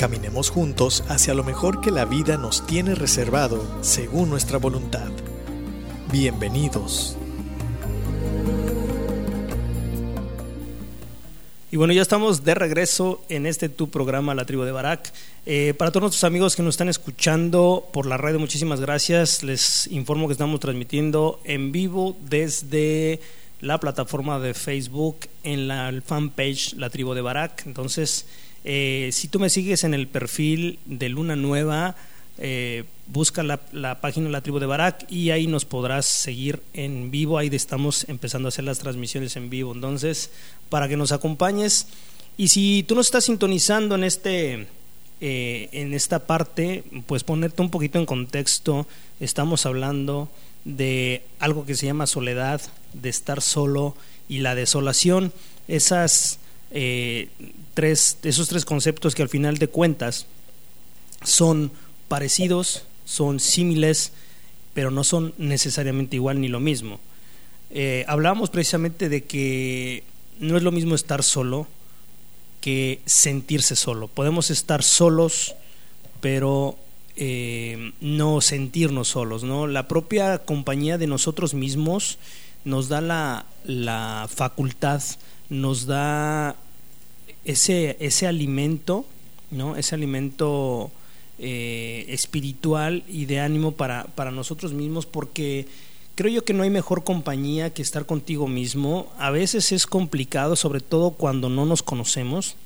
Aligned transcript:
Caminemos 0.00 0.48
juntos 0.48 1.04
hacia 1.10 1.34
lo 1.34 1.44
mejor 1.44 1.82
que 1.82 1.90
la 1.90 2.06
vida 2.06 2.38
nos 2.38 2.66
tiene 2.66 2.94
reservado 2.94 3.62
según 3.82 4.30
nuestra 4.30 4.56
voluntad. 4.56 5.10
Bienvenidos. 6.10 7.18
Y 11.70 11.76
bueno, 11.76 11.92
ya 11.92 12.00
estamos 12.00 12.44
de 12.44 12.54
regreso 12.54 13.22
en 13.28 13.44
este 13.44 13.68
tu 13.68 13.90
programa, 13.90 14.34
La 14.34 14.46
Tribu 14.46 14.62
de 14.62 14.72
Barak. 14.72 15.12
Eh, 15.44 15.74
para 15.76 15.90
todos 15.90 16.04
nuestros 16.04 16.24
amigos 16.24 16.56
que 16.56 16.62
nos 16.62 16.76
están 16.76 16.88
escuchando 16.88 17.86
por 17.92 18.06
la 18.06 18.16
radio, 18.16 18.38
muchísimas 18.38 18.80
gracias. 18.80 19.42
Les 19.42 19.86
informo 19.88 20.28
que 20.28 20.32
estamos 20.32 20.60
transmitiendo 20.60 21.40
en 21.44 21.72
vivo 21.72 22.16
desde 22.22 23.20
la 23.60 23.78
plataforma 23.78 24.40
de 24.40 24.54
Facebook 24.54 25.28
en 25.42 25.68
la 25.68 25.92
fanpage 26.02 26.72
La 26.78 26.88
Tribu 26.88 27.12
de 27.12 27.20
Barak. 27.20 27.66
Entonces, 27.66 28.24
eh, 28.64 29.10
si 29.12 29.28
tú 29.28 29.38
me 29.38 29.50
sigues 29.50 29.84
en 29.84 29.94
el 29.94 30.06
perfil 30.06 30.78
de 30.84 31.08
Luna 31.08 31.36
Nueva, 31.36 31.96
eh, 32.38 32.84
busca 33.06 33.42
la, 33.42 34.00
página 34.00 34.30
La 34.30 34.40
Tribu 34.40 34.58
de 34.60 34.66
Barak 34.66 35.10
y 35.10 35.30
ahí 35.30 35.46
nos 35.46 35.64
podrás 35.64 36.06
seguir 36.06 36.62
en 36.72 37.10
vivo. 37.10 37.38
Ahí 37.38 37.48
estamos 37.52 38.08
empezando 38.08 38.48
a 38.48 38.50
hacer 38.50 38.64
las 38.64 38.78
transmisiones 38.78 39.36
en 39.36 39.50
vivo. 39.50 39.74
Entonces, 39.74 40.30
para 40.68 40.88
que 40.88 40.96
nos 40.96 41.12
acompañes. 41.12 41.88
Y 42.36 42.48
si 42.48 42.84
tú 42.86 42.94
nos 42.94 43.06
estás 43.06 43.24
sintonizando 43.24 43.94
en 43.94 44.04
este 44.04 44.66
eh, 45.22 45.68
en 45.72 45.92
esta 45.92 46.20
parte, 46.20 46.82
pues 47.06 47.24
ponerte 47.24 47.60
un 47.60 47.70
poquito 47.70 47.98
en 47.98 48.06
contexto. 48.06 48.86
Estamos 49.20 49.66
hablando 49.66 50.30
de 50.64 51.22
algo 51.38 51.66
que 51.66 51.74
se 51.74 51.86
llama 51.86 52.06
soledad, 52.06 52.62
de 52.94 53.10
estar 53.10 53.42
solo 53.42 53.94
y 54.30 54.38
la 54.38 54.54
desolación. 54.54 55.32
Esas 55.68 56.39
eh, 56.70 57.28
tres, 57.74 58.18
esos 58.22 58.48
tres 58.48 58.64
conceptos 58.64 59.14
que 59.14 59.22
al 59.22 59.28
final 59.28 59.58
de 59.58 59.68
cuentas 59.68 60.26
son 61.22 61.72
parecidos, 62.08 62.84
son 63.04 63.40
símiles, 63.40 64.12
pero 64.74 64.90
no 64.90 65.04
son 65.04 65.34
necesariamente 65.38 66.16
igual 66.16 66.40
ni 66.40 66.48
lo 66.48 66.60
mismo. 66.60 67.00
Eh, 67.70 68.04
hablábamos 68.08 68.50
precisamente 68.50 69.08
de 69.08 69.24
que 69.24 70.04
no 70.38 70.56
es 70.56 70.62
lo 70.62 70.72
mismo 70.72 70.94
estar 70.94 71.22
solo 71.22 71.68
que 72.60 73.00
sentirse 73.06 73.76
solo. 73.76 74.08
Podemos 74.08 74.50
estar 74.50 74.82
solos, 74.82 75.54
pero 76.20 76.76
eh, 77.16 77.92
no 78.00 78.40
sentirnos 78.40 79.08
solos. 79.08 79.44
¿no? 79.44 79.66
La 79.66 79.88
propia 79.88 80.38
compañía 80.38 80.98
de 80.98 81.06
nosotros 81.06 81.54
mismos 81.54 82.18
nos 82.64 82.88
da 82.88 83.00
la, 83.00 83.46
la 83.64 84.28
facultad, 84.32 85.02
nos 85.50 85.86
da 85.86 86.56
ese, 87.44 87.96
ese 88.00 88.26
alimento, 88.26 89.04
¿no? 89.50 89.76
ese 89.76 89.94
alimento 89.94 90.90
eh, 91.38 92.06
espiritual 92.08 93.02
y 93.08 93.26
de 93.26 93.40
ánimo 93.40 93.72
para, 93.72 94.04
para 94.04 94.30
nosotros 94.30 94.72
mismos, 94.72 95.06
porque 95.06 95.66
creo 96.14 96.32
yo 96.32 96.44
que 96.44 96.54
no 96.54 96.62
hay 96.62 96.70
mejor 96.70 97.04
compañía 97.04 97.74
que 97.74 97.82
estar 97.82 98.06
contigo 98.06 98.46
mismo. 98.46 99.12
A 99.18 99.30
veces 99.30 99.72
es 99.72 99.86
complicado, 99.86 100.54
sobre 100.54 100.80
todo 100.80 101.10
cuando 101.10 101.48
no 101.48 101.66
nos 101.66 101.82
conocemos. 101.82 102.56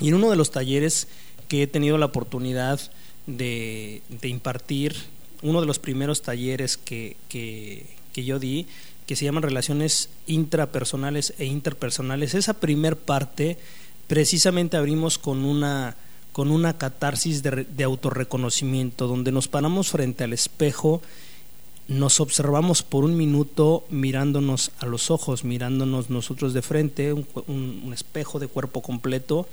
Y 0.00 0.08
en 0.08 0.14
uno 0.14 0.30
de 0.30 0.36
los 0.36 0.50
talleres 0.50 1.06
que 1.48 1.62
he 1.62 1.66
tenido 1.66 1.98
la 1.98 2.06
oportunidad 2.06 2.80
de, 3.26 4.02
impartir, 4.22 4.96
uno 5.42 5.60
de 5.60 5.66
los 5.66 5.78
primeros 5.78 6.22
talleres 6.22 6.76
que, 6.76 7.16
que, 7.28 7.86
que 8.12 8.24
yo 8.24 8.38
di, 8.38 8.66
que 9.06 9.16
se 9.16 9.24
llaman 9.24 9.42
relaciones 9.42 10.10
intrapersonales 10.26 11.34
e 11.38 11.44
interpersonales, 11.44 12.34
esa 12.34 12.54
primer 12.54 12.96
parte 12.96 13.58
precisamente 14.06 14.76
abrimos 14.76 15.18
con 15.18 15.44
una 15.44 15.96
con 16.32 16.50
una 16.50 16.78
catarsis 16.78 17.42
de, 17.42 17.64
de 17.64 17.84
autorreconocimiento, 17.84 19.06
donde 19.06 19.32
nos 19.32 19.48
paramos 19.48 19.90
frente 19.90 20.24
al 20.24 20.32
espejo, 20.32 21.02
nos 21.88 22.20
observamos 22.20 22.82
por 22.82 23.04
un 23.04 23.16
minuto 23.16 23.84
mirándonos 23.90 24.70
a 24.78 24.86
los 24.86 25.10
ojos, 25.10 25.44
mirándonos 25.44 26.10
nosotros 26.10 26.54
de 26.54 26.62
frente, 26.62 27.12
un, 27.12 27.90
espejo 27.92 28.38
de 28.38 28.48
cuerpo 28.48 28.82
completo, 28.82 29.48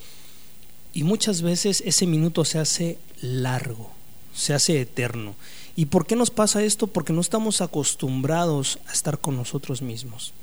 y 0.93 1.03
muchas 1.03 1.41
veces 1.41 1.83
ese 1.85 2.07
minuto 2.07 2.45
se 2.45 2.59
hace 2.59 2.97
largo, 3.21 3.91
se 4.33 4.53
hace 4.53 4.81
eterno. 4.81 5.35
¿Y 5.75 5.85
por 5.85 6.05
qué 6.05 6.15
nos 6.15 6.31
pasa 6.31 6.63
esto? 6.63 6.87
Porque 6.87 7.13
no 7.13 7.21
estamos 7.21 7.61
acostumbrados 7.61 8.79
a 8.87 8.93
estar 8.93 9.19
con 9.19 9.37
nosotros 9.37 9.81
mismos. 9.81 10.33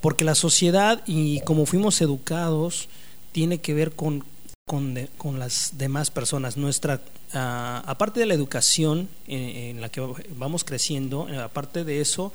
Porque 0.00 0.24
la 0.24 0.34
sociedad 0.34 1.02
y 1.06 1.40
como 1.40 1.66
fuimos 1.66 2.00
educados 2.00 2.88
tiene 3.32 3.58
que 3.58 3.74
ver 3.74 3.92
con 3.92 4.24
con, 4.66 5.38
las 5.38 5.72
demás 5.76 6.10
personas. 6.10 6.56
Nuestra, 6.56 7.02
ah, 7.34 7.82
aparte 7.86 8.20
de 8.20 8.26
la 8.26 8.34
educación 8.34 9.08
en, 9.26 9.80
la 9.80 9.90
que 9.90 10.00
vamos 10.36 10.64
creciendo, 10.64 11.28
eh, 11.28 11.36
aparte 11.38 11.84
de 11.84 12.00
eso, 12.00 12.32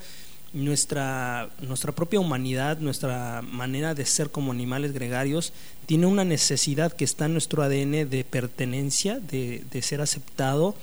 nuestra, 0.52 1.50
nuestra 1.60 1.92
propia 1.92 2.20
humanidad, 2.20 2.78
nuestra 2.78 3.42
manera 3.42 3.94
de 3.94 4.06
ser 4.06 4.30
como 4.30 4.52
animales 4.52 4.92
gregarios, 4.92 5.52
tiene 5.86 6.06
una 6.06 6.24
necesidad 6.24 6.92
que 6.92 7.04
está 7.04 7.26
en 7.26 7.32
nuestro 7.32 7.62
ADN 7.64 8.08
de 8.08 8.24
pertenencia, 8.28 9.18
de, 9.18 9.64
de 9.70 9.82
ser 9.82 10.00
aceptado, 10.00 10.76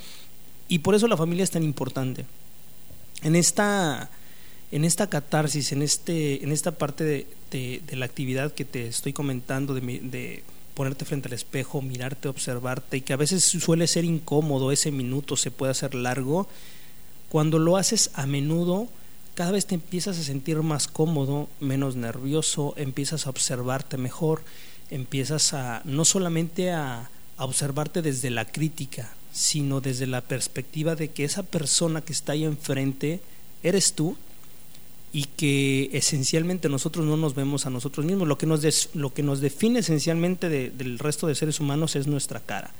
y 0.67 0.79
por 0.79 0.95
eso 0.95 1.07
la 1.07 1.17
familia 1.17 1.43
es 1.43 1.51
tan 1.51 1.63
importante. 1.63 2.25
En 3.23 3.35
esta, 3.35 4.09
en 4.71 4.85
esta 4.85 5.09
catarsis, 5.09 5.71
en, 5.71 5.81
este, 5.81 6.43
en 6.43 6.51
esta 6.51 6.71
parte 6.71 7.03
de, 7.51 7.81
la 7.91 8.05
actividad 8.05 8.53
que 8.53 8.65
te 8.65 8.87
estoy 8.87 9.13
comentando, 9.13 9.73
de, 9.73 9.81
de 9.81 10.43
ponerte 10.73 11.05
frente 11.05 11.27
al 11.27 11.33
espejo, 11.33 11.81
mirarte, 11.81 12.27
observarte 12.27 12.97
y 12.97 13.01
que 13.01 13.13
a 13.13 13.17
veces 13.17 13.43
suele 13.43 13.87
ser 13.87 14.05
incómodo, 14.05 14.71
ese 14.71 14.91
minuto 14.91 15.35
se 15.35 15.51
puede 15.51 15.71
hacer 15.71 15.95
largo, 15.95 16.47
cuando 17.29 17.59
lo 17.59 17.77
haces 17.77 18.11
a 18.13 18.25
menudo, 18.25 18.87
cada 19.33 19.51
vez 19.51 19.65
te 19.65 19.75
empiezas 19.75 20.17
a 20.19 20.23
sentir 20.23 20.61
más 20.61 20.87
cómodo, 20.87 21.49
menos 21.59 21.95
nervioso, 21.95 22.73
empiezas 22.77 23.27
a 23.27 23.29
observarte 23.29 23.97
mejor, 23.97 24.43
empiezas 24.89 25.53
a 25.53 25.81
no 25.83 26.05
solamente 26.05 26.71
a 26.71 27.09
observarte 27.37 28.01
desde 28.01 28.29
la 28.29 28.45
crítica, 28.45 29.16
sino 29.37 29.81
desde 29.81 30.07
la 30.07 30.21
perspectiva 30.21 30.95
de 30.95 31.09
que 31.09 31.23
esa 31.23 31.43
persona 31.43 32.01
que 32.01 32.11
está 32.11 32.31
ahí 32.31 32.43
enfrente 32.43 33.21
eres 33.61 33.93
tú 33.93 34.17
y 35.13 35.25
que 35.25 35.91
esencialmente 35.93 36.69
nosotros 36.69 37.05
no 37.05 37.17
nos 37.17 37.35
vemos 37.35 37.67
a 37.67 37.69
nosotros 37.69 38.03
mismos. 38.03 38.27
Lo 38.27 38.39
que 38.39 38.47
nos, 38.47 38.89
lo 38.95 39.13
que 39.13 39.21
nos 39.21 39.39
define 39.39 39.79
esencialmente 39.79 40.49
del 40.49 40.97
resto 40.97 41.27
de 41.27 41.35
seres 41.35 41.59
humanos 41.59 41.95
es 41.95 42.07
nuestra 42.07 42.39
cara. 42.39 42.71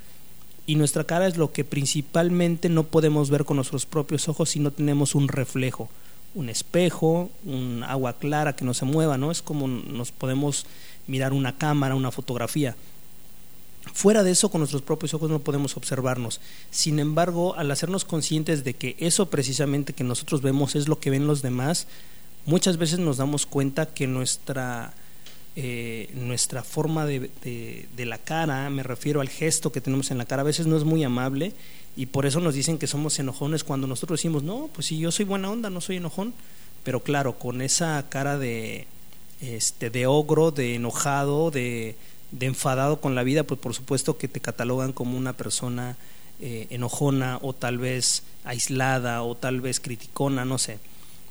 Y 0.65 0.77
nuestra 0.77 1.03
cara 1.03 1.27
es 1.27 1.37
lo 1.37 1.51
que 1.51 1.63
principalmente 1.63 2.69
no 2.69 2.85
podemos 2.85 3.29
ver 3.29 3.45
con 3.45 3.57
nuestros 3.57 3.85
propios 3.85 4.27
ojos 4.27 4.49
si 4.49 4.59
no 4.59 4.71
tenemos 4.71 5.13
un 5.13 5.27
reflejo, 5.27 5.89
un 6.33 6.49
espejo, 6.49 7.29
un 7.45 7.83
agua 7.83 8.17
clara 8.17 8.55
que 8.55 8.65
no 8.65 8.73
se 8.73 8.85
mueva, 8.85 9.19
¿no? 9.19 9.29
Es 9.29 9.43
como 9.43 9.67
nos 9.67 10.11
podemos 10.11 10.65
mirar 11.05 11.33
una 11.33 11.55
cámara, 11.55 11.93
una 11.93 12.11
fotografía. 12.11 12.75
Fuera 13.93 14.23
de 14.23 14.31
eso, 14.31 14.49
con 14.49 14.59
nuestros 14.59 14.81
propios 14.81 15.13
ojos 15.13 15.29
no 15.29 15.39
podemos 15.39 15.77
observarnos. 15.77 16.39
Sin 16.71 16.99
embargo, 16.99 17.55
al 17.55 17.71
hacernos 17.71 18.05
conscientes 18.05 18.63
de 18.63 18.73
que 18.73 18.95
eso 18.99 19.29
precisamente 19.29 19.93
que 19.93 20.03
nosotros 20.03 20.41
vemos 20.41 20.75
es 20.75 20.87
lo 20.87 20.99
que 20.99 21.09
ven 21.09 21.27
los 21.27 21.41
demás, 21.41 21.87
muchas 22.45 22.77
veces 22.77 22.99
nos 22.99 23.17
damos 23.17 23.45
cuenta 23.45 23.85
que 23.87 24.07
nuestra, 24.07 24.93
eh, 25.55 26.09
nuestra 26.15 26.63
forma 26.63 27.05
de, 27.05 27.29
de, 27.43 28.05
la 28.05 28.17
cara, 28.17 28.69
me 28.69 28.83
refiero 28.83 29.21
al 29.21 29.29
gesto 29.29 29.71
que 29.71 29.81
tenemos 29.81 30.11
en 30.11 30.17
la 30.17 30.25
cara, 30.25 30.41
a 30.41 30.45
veces 30.45 30.65
no 30.65 30.77
es 30.77 30.83
muy 30.83 31.03
amable 31.03 31.53
y 31.95 32.07
por 32.07 32.25
eso 32.25 32.39
nos 32.39 32.55
dicen 32.55 32.77
que 32.77 32.87
somos 32.87 33.19
enojones 33.19 33.63
cuando 33.63 33.87
nosotros 33.87 34.19
decimos, 34.19 34.43
no, 34.43 34.69
pues 34.73 34.87
si 34.87 34.97
yo 34.97 35.11
soy 35.11 35.25
buena 35.25 35.51
onda, 35.51 35.69
no 35.69 35.81
soy 35.81 35.97
enojón, 35.97 36.33
pero 36.83 37.01
claro, 37.01 37.37
con 37.37 37.61
esa 37.61 38.05
cara 38.07 38.37
de, 38.37 38.87
este, 39.41 39.89
de 39.89 40.07
ogro, 40.07 40.51
de 40.51 40.75
enojado, 40.75 41.51
de, 41.51 41.95
de 42.31 42.45
enfadado 42.45 42.99
con 42.99 43.15
la 43.15 43.23
vida, 43.23 43.43
pues 43.43 43.59
por 43.59 43.73
supuesto 43.73 44.17
que 44.17 44.27
te 44.27 44.39
catalogan 44.39 44.93
como 44.93 45.17
una 45.17 45.33
persona 45.33 45.97
eh, 46.39 46.67
enojona 46.69 47.39
o 47.41 47.53
tal 47.53 47.77
vez 47.77 48.23
aislada 48.43 49.23
o 49.23 49.35
tal 49.35 49.61
vez 49.61 49.79
criticona, 49.79 50.45
no 50.45 50.57
sé 50.57 50.79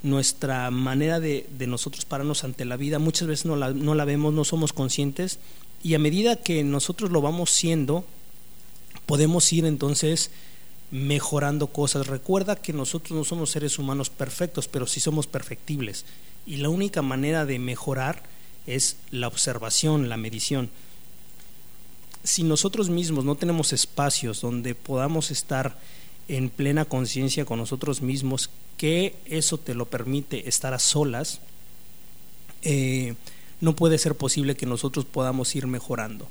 nuestra 0.03 0.71
manera 0.71 1.19
de, 1.19 1.49
de, 1.59 1.67
nosotros 1.67 2.05
pararnos 2.05 2.45
ante 2.45 2.65
la 2.65 2.77
vida 2.77 3.01
muchas 3.01 3.27
veces 3.27 3.47
no 3.47 3.57
la, 3.57 3.73
no 3.73 3.95
la 3.95 4.05
vemos, 4.05 4.33
no 4.33 4.45
somos 4.45 4.73
conscientes 4.73 5.41
y 5.83 5.95
a 5.95 5.99
medida 5.99 6.37
que 6.37 6.65
nosotros 6.65 7.11
lo 7.11 7.21
vamos 7.21 7.51
siendo, 7.51 8.05
podemos 9.07 9.53
ir 9.53 9.65
entonces 9.65 10.31
mejorando 10.91 11.69
cosas. 11.69 12.07
Recuerda 12.07 12.57
que 12.57 12.73
nosotros 12.73 13.17
no 13.17 13.25
somos 13.25 13.51
seres 13.51 13.79
humanos 13.79 14.11
perfectos, 14.11 14.69
pero 14.69 14.87
sí 14.87 15.01
somos 15.01 15.27
perfectibles. 15.27 16.05
Y 16.47 16.57
la 16.57 16.71
única 16.71 17.03
manera 17.03 17.45
de 17.45 17.59
mejorar 17.59 18.23
es 18.67 18.97
la 19.11 19.29
observación, 19.29 20.09
la 20.09 20.17
medición. 20.17 20.71
Si 22.25 22.43
nosotros 22.43 22.89
mismos 22.89 23.25
no 23.25 23.37
tenemos 23.37 23.73
espacios 23.73 24.41
donde 24.41 24.75
podamos 24.75 25.31
estar 25.31 25.79
en 26.29 26.51
plena 26.51 26.85
conciencia 26.85 27.45
con 27.45 27.59
nosotros 27.59 28.03
mismos, 28.03 28.51
que 28.77 29.15
eso 29.27 29.59
te 29.59 29.75
lo 29.75 29.87
permite 29.87 30.49
estar 30.49 30.75
a 30.75 30.79
solas, 30.79 31.41
eh, 32.63 33.15
no 33.61 33.77
puede 33.77 33.99
ser 33.99 34.17
posible 34.17 34.57
que 34.57 34.67
nosotros 34.67 35.05
podamos 35.05 35.55
ir 35.55 35.67
mejorando. 35.67 36.29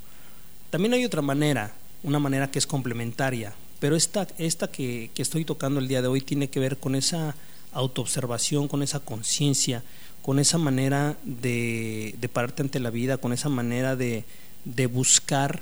También 0.70 0.94
hay 0.94 1.06
otra 1.06 1.22
manera, 1.22 1.74
una 2.04 2.20
manera 2.20 2.52
que 2.52 2.60
es 2.60 2.68
complementaria, 2.68 3.54
pero 3.80 3.96
esta, 3.96 4.28
esta 4.38 4.70
que, 4.70 5.12
estoy 5.16 5.46
tocando 5.46 5.80
el 5.80 5.88
día 5.88 6.02
de 6.02 6.08
hoy 6.08 6.22
tiene 6.22 6.50
que 6.50 6.60
ver 6.60 6.78
con 6.78 6.96
esa 6.96 7.36
autoobservación, 7.72 8.68
con 8.68 8.84
esa 8.84 9.00
conciencia, 9.00 9.84
con 10.25 10.39
esa 10.39 10.57
manera 10.57 11.19
de, 11.24 12.18
pararte 12.33 12.63
ante 12.63 12.80
la 12.80 12.89
vida, 12.89 13.18
con 13.18 13.31
esa 13.31 13.48
manera 13.48 13.95
de, 13.95 14.24
de 14.63 14.88
buscar 14.88 15.62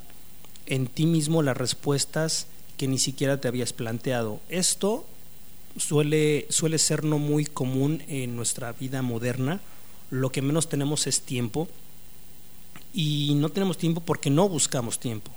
en 0.68 0.88
ti 0.88 1.06
mismo 1.06 1.44
las 1.44 1.58
respuestas 1.58 2.48
que 2.78 2.88
ni 2.88 2.98
siquiera 2.98 3.42
te 3.42 3.50
habías 3.50 3.74
planteado. 3.74 4.40
Esto 4.48 5.06
suele, 5.76 6.48
suele 6.50 6.78
ser 6.78 7.04
no 7.04 7.20
muy 7.20 7.44
común 7.44 8.04
en 8.08 8.38
nuestra 8.38 8.72
vida 8.72 9.02
moderna. 9.02 9.60
Lo 10.10 10.32
que 10.32 10.42
menos 10.42 10.70
tenemos 10.70 11.08
es 11.08 11.20
tiempo 11.20 11.68
y 12.94 13.34
no 13.36 13.50
tenemos 13.50 13.78
tiempo 13.78 14.00
porque 14.00 14.30
no 14.30 14.48
buscamos 14.48 14.98
tiempo. 14.98 15.30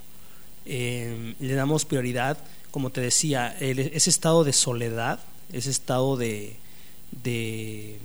Eh, 0.66 1.34
le 1.40 1.54
damos 1.54 1.84
prioridad, 1.84 2.38
como 2.70 2.90
te 2.90 3.00
decía, 3.00 3.56
ese 3.58 4.08
estado 4.08 4.44
de 4.44 4.52
soledad, 4.52 5.18
ese 5.52 5.70
estado 5.70 6.16
de, 6.16 6.58
de, 7.24 7.98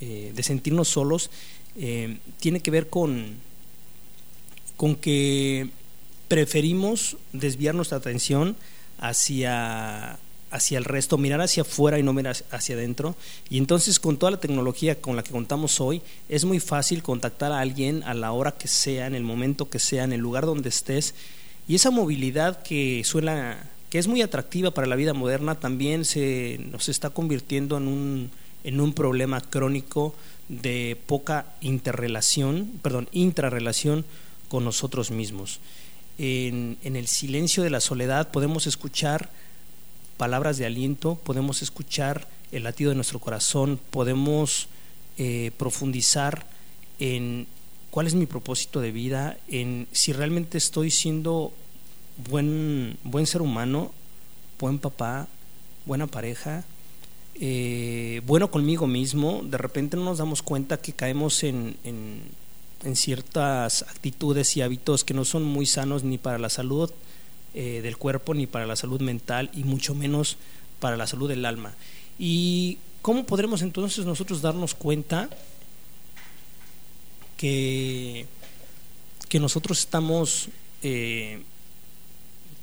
eh, 0.00 0.32
sentirnos 0.42 0.88
solos, 0.88 1.30
eh, 1.76 2.18
tiene 2.40 2.60
que 2.60 2.70
ver 2.70 2.88
con, 2.88 3.36
con 4.76 4.96
que 4.96 5.68
preferimos 6.28 7.16
desviar 7.32 7.74
nuestra 7.74 7.98
atención 7.98 8.56
hacia 8.98 10.18
hacia 10.50 10.78
el 10.78 10.84
resto, 10.84 11.18
mirar 11.18 11.40
hacia 11.40 11.62
afuera 11.62 11.98
y 11.98 12.02
no 12.02 12.12
mirar 12.12 12.36
hacia 12.50 12.74
adentro. 12.74 13.16
Y 13.50 13.58
entonces 13.58 14.00
con 14.00 14.16
toda 14.16 14.32
la 14.32 14.40
tecnología 14.40 15.00
con 15.00 15.16
la 15.16 15.22
que 15.22 15.30
contamos 15.30 15.80
hoy, 15.80 16.02
es 16.28 16.44
muy 16.44 16.60
fácil 16.60 17.02
contactar 17.02 17.52
a 17.52 17.60
alguien 17.60 18.02
a 18.04 18.14
la 18.14 18.32
hora 18.32 18.52
que 18.52 18.68
sea, 18.68 19.06
en 19.06 19.14
el 19.14 19.24
momento 19.24 19.68
que 19.68 19.78
sea, 19.78 20.04
en 20.04 20.12
el 20.12 20.20
lugar 20.20 20.46
donde 20.46 20.68
estés. 20.68 21.14
Y 21.66 21.74
esa 21.74 21.90
movilidad 21.90 22.62
que 22.62 23.02
suena, 23.04 23.68
que 23.90 23.98
es 23.98 24.06
muy 24.06 24.22
atractiva 24.22 24.70
para 24.70 24.86
la 24.86 24.96
vida 24.96 25.12
moderna, 25.12 25.56
también 25.56 26.04
se 26.04 26.58
nos 26.70 26.88
está 26.88 27.10
convirtiendo 27.10 27.76
en 27.76 27.88
un, 27.88 28.30
en 28.68 28.82
un 28.82 28.92
problema 28.92 29.40
crónico 29.40 30.14
de 30.50 30.98
poca 31.06 31.46
interrelación, 31.62 32.70
perdón, 32.82 33.08
intrarrelación 33.12 34.04
con 34.48 34.62
nosotros 34.62 35.10
mismos. 35.10 35.60
En, 36.18 36.76
el 36.82 37.06
silencio 37.06 37.62
de 37.62 37.70
la 37.70 37.80
soledad 37.80 38.30
podemos 38.30 38.66
escuchar 38.66 39.30
palabras 40.18 40.58
de 40.58 40.66
aliento, 40.66 41.14
podemos 41.14 41.62
escuchar 41.62 42.28
el 42.52 42.64
latido 42.64 42.90
de 42.90 42.96
nuestro 42.96 43.20
corazón, 43.20 43.80
podemos 43.90 44.68
eh, 45.16 45.50
profundizar 45.56 46.46
en 46.98 47.46
cuál 47.90 48.06
es 48.06 48.14
mi 48.14 48.26
propósito 48.26 48.82
de 48.82 48.92
vida, 48.92 49.38
en 49.48 49.88
si 49.92 50.12
realmente 50.12 50.58
estoy 50.58 50.90
siendo 50.90 51.54
buen, 52.28 52.98
buen 53.02 53.26
ser 53.26 53.40
humano, 53.40 53.94
buen 54.58 54.78
papá, 54.78 55.26
buena 55.86 56.06
pareja, 56.06 56.66
eh, 57.40 58.20
bueno 58.26 58.50
conmigo 58.50 58.86
mismo, 58.86 59.42
de 59.44 59.58
repente 59.58 59.96
no 59.96 60.04
nos 60.04 60.18
damos 60.18 60.42
cuenta 60.42 60.80
que 60.80 60.92
caemos 60.92 61.44
en, 61.44 61.76
en, 61.84 62.96
ciertas 62.96 63.82
actitudes 63.82 64.56
y 64.56 64.62
hábitos 64.62 65.04
que 65.04 65.12
no 65.12 65.24
son 65.24 65.42
muy 65.42 65.66
sanos 65.66 66.04
ni 66.04 66.16
para 66.16 66.38
la 66.38 66.48
salud 66.48 66.90
eh, 67.54 67.80
del 67.82 67.96
cuerpo 67.96 68.34
ni 68.34 68.46
para 68.46 68.66
la 68.66 68.76
salud 68.76 69.00
mental 69.00 69.50
y 69.52 69.64
mucho 69.64 69.94
menos 69.94 70.36
para 70.80 70.96
la 70.96 71.06
salud 71.06 71.28
del 71.28 71.44
alma. 71.44 71.74
¿Y 72.18 72.78
cómo 73.02 73.24
podremos 73.24 73.62
entonces 73.62 74.06
nosotros 74.06 74.42
darnos 74.42 74.74
cuenta 74.74 75.28
que, 77.36 78.26
que 79.28 79.40
nosotros 79.40 79.78
estamos 79.80 80.48
eh, 80.82 81.42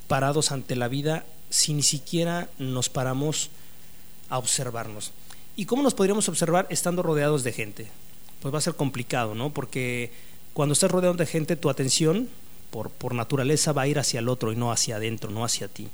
parados 0.07 0.51
ante 0.51 0.75
la 0.75 0.88
vida 0.88 1.25
si 1.50 1.74
ni 1.74 1.83
siquiera 1.83 2.50
nos 2.57 2.89
paramos 2.89 3.50
a 4.30 4.38
observarnos? 4.38 5.12
¿Y 5.56 5.66
cómo 5.66 5.83
nos 5.83 5.94
podríamos 5.94 6.27
observar 6.27 6.68
estando 6.69 7.01
rodeados 7.01 7.44
de 7.44 7.54
gente? 7.54 7.88
Pues 8.42 8.54
va 8.54 8.57
a 8.57 8.62
ser 8.62 8.75
complicado, 8.75 9.36
¿no? 9.36 9.51
Porque 9.51 10.12
cuando 10.54 10.74
estás 10.74 10.92
rodeado 10.92 11.16
de 11.16 11.25
gente, 11.25 11.56
tu 11.56 11.69
atención 11.69 12.30
por, 12.69 13.13
naturaleza 13.13 13.72
va 13.72 13.83
a 13.83 13.88
ir 13.88 14.00
hacia 14.00 14.19
el 14.19 14.27
otro 14.27 14.51
y 14.51 14.56
no 14.56 14.72
hacia 14.72 14.98
adentro, 14.98 15.31
no 15.31 15.45
hacia 15.45 15.68
ti. 15.68 15.88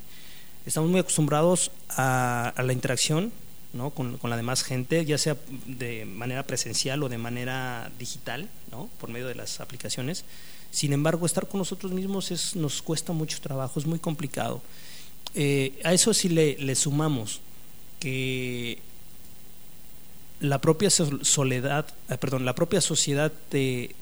Estamos 0.66 0.90
muy 0.90 1.00
acostumbrados 1.00 1.70
a, 1.90 2.52
la 2.56 2.72
interacción 2.72 3.32
¿no? 3.72 3.90
con, 3.90 4.18
la 4.22 4.36
demás 4.36 4.62
gente, 4.64 5.04
ya 5.04 5.18
sea 5.18 5.36
de 5.66 6.04
manera 6.04 6.42
presencial 6.42 7.02
o 7.02 7.08
de 7.08 7.18
manera 7.18 7.90
digital, 7.98 8.48
¿no? 8.70 8.88
por 8.98 9.10
medio 9.10 9.28
de 9.28 9.34
las 9.36 9.60
aplicaciones. 9.60 10.24
Sin 10.70 10.92
embargo, 10.92 11.26
estar 11.26 11.46
con 11.46 11.58
nosotros 11.58 11.92
mismos 11.92 12.30
es, 12.30 12.56
nos 12.56 12.82
cuesta 12.82 13.12
mucho 13.12 13.40
trabajo, 13.40 13.78
es 13.78 13.86
muy 13.86 13.98
complicado. 13.98 14.60
Eh, 15.34 15.80
a 15.84 15.92
eso 15.92 16.12
sí 16.12 16.28
le, 16.28 16.56
le 16.58 16.74
sumamos 16.74 17.40
que 18.02 18.80
la 20.40 20.60
propia 20.60 20.90
soledad, 20.90 21.86
eh, 22.10 22.18
perdón, 22.18 22.44
la 22.44 22.56
propia 22.56 22.80
sociedad 22.80 23.30
te, 23.48 23.94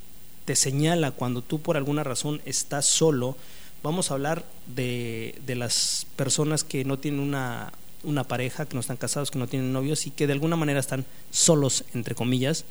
te 0.46 0.56
señala 0.56 1.10
cuando 1.10 1.42
tú 1.42 1.60
por 1.60 1.76
alguna 1.76 2.02
razón 2.02 2.40
estás 2.46 2.86
solo. 2.86 3.36
Vamos 3.82 4.10
a 4.10 4.14
hablar 4.14 4.46
de, 4.74 5.38
de 5.44 5.54
las 5.54 6.06
personas 6.16 6.64
que 6.64 6.82
no 6.86 6.98
tienen 6.98 7.20
una, 7.20 7.74
una, 8.02 8.24
pareja, 8.24 8.64
que 8.64 8.72
no 8.72 8.80
están 8.80 8.96
casados, 8.96 9.30
que 9.30 9.38
no 9.38 9.48
tienen 9.48 9.70
novios 9.70 10.06
y 10.06 10.12
que 10.12 10.26
de 10.26 10.32
alguna 10.32 10.56
manera 10.56 10.80
están 10.80 11.04
solos, 11.30 11.84
entre 11.92 12.14
comillas. 12.14 12.64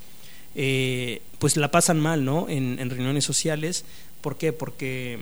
Eh, 0.55 1.21
pues 1.37 1.57
la 1.57 1.69
pasan 1.69 1.99
mal, 1.99 2.25
¿no? 2.25 2.49
En, 2.49 2.79
en 2.79 2.89
reuniones 2.89 3.23
sociales. 3.23 3.85
¿Por 4.21 4.35
qué? 4.37 4.51
Porque 4.51 5.19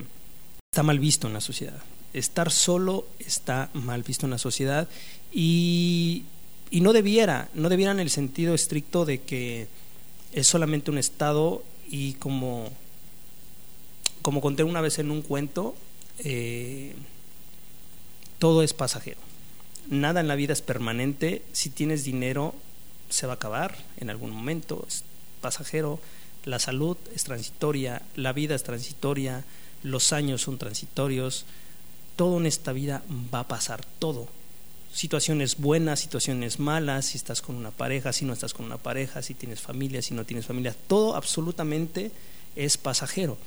está 0.72 0.84
mal 0.84 1.00
visto 1.00 1.28
en 1.28 1.34
la 1.34 1.42
sociedad. 1.42 1.84
Estar 2.14 2.52
solo 2.52 3.06
está 3.20 3.70
mal 3.74 4.04
visto 4.04 4.26
en 4.26 4.32
la 4.32 4.38
sociedad 4.38 4.88
y, 5.32 6.24
y 6.72 6.82
no 6.82 6.94
debiera, 6.94 7.50
no 7.54 7.70
debiera 7.70 7.92
en 7.92 8.00
el 8.00 8.10
sentido 8.10 8.54
estricto 8.54 9.06
de 9.06 9.22
que 9.22 9.68
es 10.34 10.48
solamente 10.48 10.92
un 10.92 10.98
estado 10.98 11.64
y 11.90 12.14
como, 12.14 12.70
como 14.22 14.42
conté 14.42 14.64
una 14.64 14.82
vez 14.82 15.00
en 15.00 15.12
un 15.12 15.22
cuento, 15.22 15.76
eh, 16.20 16.94
todo 18.40 18.64
es 18.64 18.74
pasajero. 18.74 19.20
Nada 19.90 20.20
en 20.20 20.28
la 20.28 20.36
vida 20.36 20.54
es 20.54 20.62
permanente. 20.62 21.42
Si 21.54 21.70
tienes 21.70 22.04
dinero, 22.04 22.54
se 23.10 23.26
va 23.26 23.34
a 23.34 23.36
acabar 23.36 23.78
en 23.98 24.10
algún 24.10 24.32
momento. 24.32 24.86
Es 24.88 25.04
pasajero. 25.42 26.00
La 26.46 26.60
salud 26.60 26.98
es 27.16 27.24
transitoria. 27.24 28.02
La 28.16 28.34
vida 28.34 28.54
es 28.56 28.64
transitoria. 28.64 29.44
Los 29.84 30.12
años 30.14 30.42
son 30.42 30.58
transitorios. 30.58 31.46
Todo 32.18 32.38
en 32.38 32.46
esta 32.46 32.74
vida 32.74 33.02
va 33.34 33.40
a 33.40 33.48
pasar. 33.48 33.86
Todo 34.00 34.28
situaciones 34.98 35.58
buenas, 35.58 36.00
situaciones 36.00 36.60
malas, 36.60 37.06
si 37.06 37.18
estás 37.18 37.44
con 37.44 37.56
una 37.56 37.70
pareja, 37.70 38.12
si 38.14 38.26
no 38.26 38.34
estás 38.34 38.56
con 38.56 38.66
una 38.66 38.78
pareja, 38.78 39.22
si 39.22 39.36
tienes 39.36 39.62
familia, 39.62 40.02
si 40.02 40.16
no 40.16 40.26
tienes 40.26 40.48
familia, 40.48 40.76
todo 40.88 41.16
absolutamente 41.16 42.10
es 42.56 42.78
pasajero. 42.78 43.38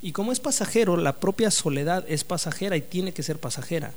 Y 0.00 0.12
como 0.12 0.30
es 0.30 0.38
pasajero, 0.38 0.96
la 0.96 1.16
propia 1.18 1.50
soledad 1.50 2.04
es 2.06 2.22
pasajera 2.22 2.76
y 2.76 2.82
tiene 2.82 3.12
que 3.12 3.24
ser 3.24 3.40
pasajera. 3.40 3.94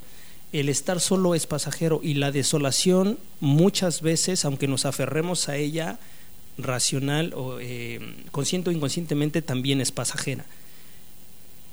El 0.52 0.68
estar 0.68 1.00
solo 1.00 1.36
es 1.36 1.46
pasajero 1.46 2.00
y 2.02 2.16
la 2.16 2.32
desolación 2.32 3.20
muchas 3.40 4.02
veces, 4.02 4.44
aunque 4.44 4.68
nos 4.68 4.86
aferremos 4.86 5.48
a 5.48 5.58
ella, 5.58 6.00
racional 6.58 7.34
o 7.36 7.60
eh, 7.60 8.00
consciente 8.32 8.72
o 8.72 8.74
inconscientemente, 8.74 9.44
también 9.44 9.80
es 9.80 9.92
pasajera. 9.92 10.46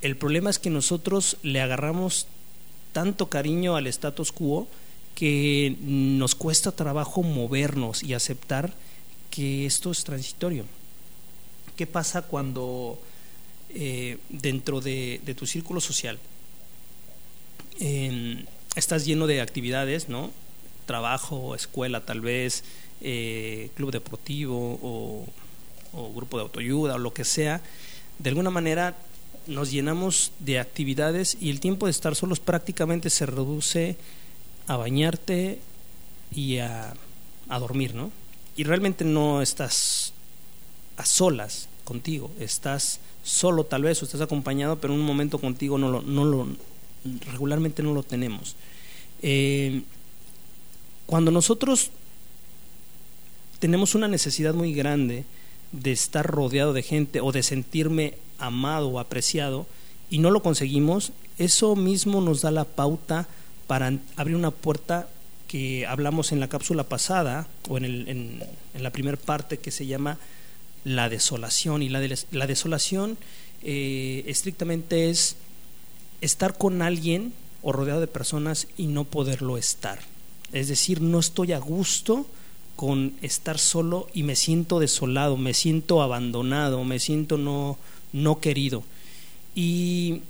El 0.03 0.17
problema 0.17 0.51
es 0.51 0.59
que 0.59 0.69
nosotros 0.69 1.39
le 1.43 1.63
agarramos 1.63 2.27
tanto 2.93 3.29
cariño 3.29 3.77
al 3.77 3.87
status 3.87 4.33
quo 4.33 4.69
que 5.15 5.77
nos 5.81 6.35
cuesta 6.35 6.73
trabajo 6.73 7.23
movernos 7.23 8.03
y 8.03 8.15
aceptar 8.15 8.73
que 9.31 9.67
esto 9.67 9.91
es 9.91 10.05
transitorio. 10.05 10.65
¿Qué 11.77 11.87
pasa 11.87 12.23
cuando 12.23 12.99
eh, 13.71 14.19
dentro 14.29 14.81
de, 14.81 15.21
tu 15.37 15.47
círculo 15.47 15.81
social 15.81 16.19
estás 18.77 19.05
lleno 19.05 19.27
de 19.27 19.41
actividades, 19.41 20.09
¿no? 20.09 20.31
Trabajo, 20.87 21.55
escuela 21.55 22.05
tal 22.05 22.21
vez, 22.21 22.65
eh, 23.01 23.71
club 23.75 23.91
deportivo 23.91 24.79
o, 24.83 25.27
o 25.93 26.13
grupo 26.13 26.37
de 26.37 26.43
autoayuda 26.43 26.95
o 26.95 26.99
lo 26.99 27.13
que 27.13 27.25
sea, 27.25 27.61
de 28.19 28.29
alguna 28.31 28.51
manera 28.51 28.95
nos 29.47 29.71
llenamos 29.71 30.33
de 30.39 30.59
actividades 30.59 31.37
y 31.41 31.51
el 31.51 31.61
tiempo 31.61 31.87
de 31.87 31.93
estar 31.93 32.15
solos 32.15 32.41
prácticamente 32.41 33.11
se 33.11 33.27
reduce 33.27 33.97
a 34.67 34.77
bañarte 34.77 35.61
y 36.35 36.59
a, 36.59 36.95
a 37.49 37.59
dormir, 37.59 37.95
¿no? 37.95 38.11
Y 38.57 38.65
realmente 38.65 39.05
no 39.05 39.43
estás 39.43 40.13
a 40.97 41.05
solas 41.05 41.69
contigo, 41.85 42.31
estás 42.39 43.01
solo 43.23 43.65
tal 43.65 43.83
vez 43.83 44.01
o 44.03 44.05
estás 44.05 44.21
acompañado, 44.21 44.79
pero 44.79 44.95
en 44.95 45.01
un 45.01 45.07
momento 45.07 45.39
contigo 45.39 45.79
no 45.79 45.91
lo, 45.91 46.03
no 46.03 46.25
lo 46.25 46.47
regularmente 47.33 47.83
no 47.83 47.95
lo 47.95 48.03
tenemos. 48.03 48.57
Eh, 49.23 49.83
cuando 51.07 51.31
nosotros 51.31 51.91
tenemos 53.59 53.95
una 53.95 54.09
necesidad 54.09 54.55
muy 54.55 54.73
grande 54.73 55.25
de 55.73 55.93
estar 55.93 56.27
rodeado 56.27 56.73
de 56.73 56.83
gente 56.83 57.21
o 57.21 57.33
de 57.33 57.43
sentirme 57.43 58.15
amado 58.39 58.89
o 58.89 58.99
apreciado 58.99 59.67
y 60.11 60.19
no 60.19 60.31
lo 60.31 60.43
conseguimos, 60.43 61.13
eso 61.39 61.75
mismo 61.75 62.21
nos 62.21 62.43
da 62.43 62.51
la 62.51 62.65
pauta 62.65 63.27
para 63.67 63.93
abrir 64.17 64.37
una 64.37 64.51
puerta 64.51 65.09
que 65.49 65.87
hablamos 65.87 66.33
en 66.33 66.41
la 66.41 66.49
cápsula 66.49 66.85
pasada 66.85 67.47
o 67.69 67.79
en, 67.79 67.85
el, 67.85 68.09
en, 68.09 68.43
la 68.83 68.91
primera 68.91 69.17
parte 69.17 69.59
que 69.59 69.71
se 69.71 69.87
llama 69.87 70.19
la 70.85 71.09
desolación. 71.09 71.83
Y 71.83 71.89
la, 71.89 72.01
la 72.31 72.47
desolación 72.47 73.17
eh, 73.63 74.25
estrictamente 74.27 75.09
es 75.09 75.37
estar 76.21 76.59
con 76.59 76.83
alguien 76.83 77.33
o 77.63 77.73
rodeado 77.73 78.01
de 78.01 78.07
personas 78.07 78.67
y 78.77 78.87
no 78.87 79.05
poderlo 79.05 79.57
estar. 79.57 80.01
Es 80.53 80.69
decir, 80.69 81.01
no 81.01 81.19
estoy 81.19 81.53
a 81.53 81.59
gusto 81.59 82.27
con 82.83 83.15
estar 83.23 83.61
solo 83.61 84.09
y 84.13 84.25
me 84.25 84.35
siento 84.35 84.81
desolado, 84.81 85.37
me 85.37 85.55
siento 85.55 86.03
abandonado, 86.03 86.83
me 86.83 86.99
siento 86.99 87.39
no, 87.39 87.79
no 88.13 88.41
querido. 88.41 88.83
Y 89.55 90.23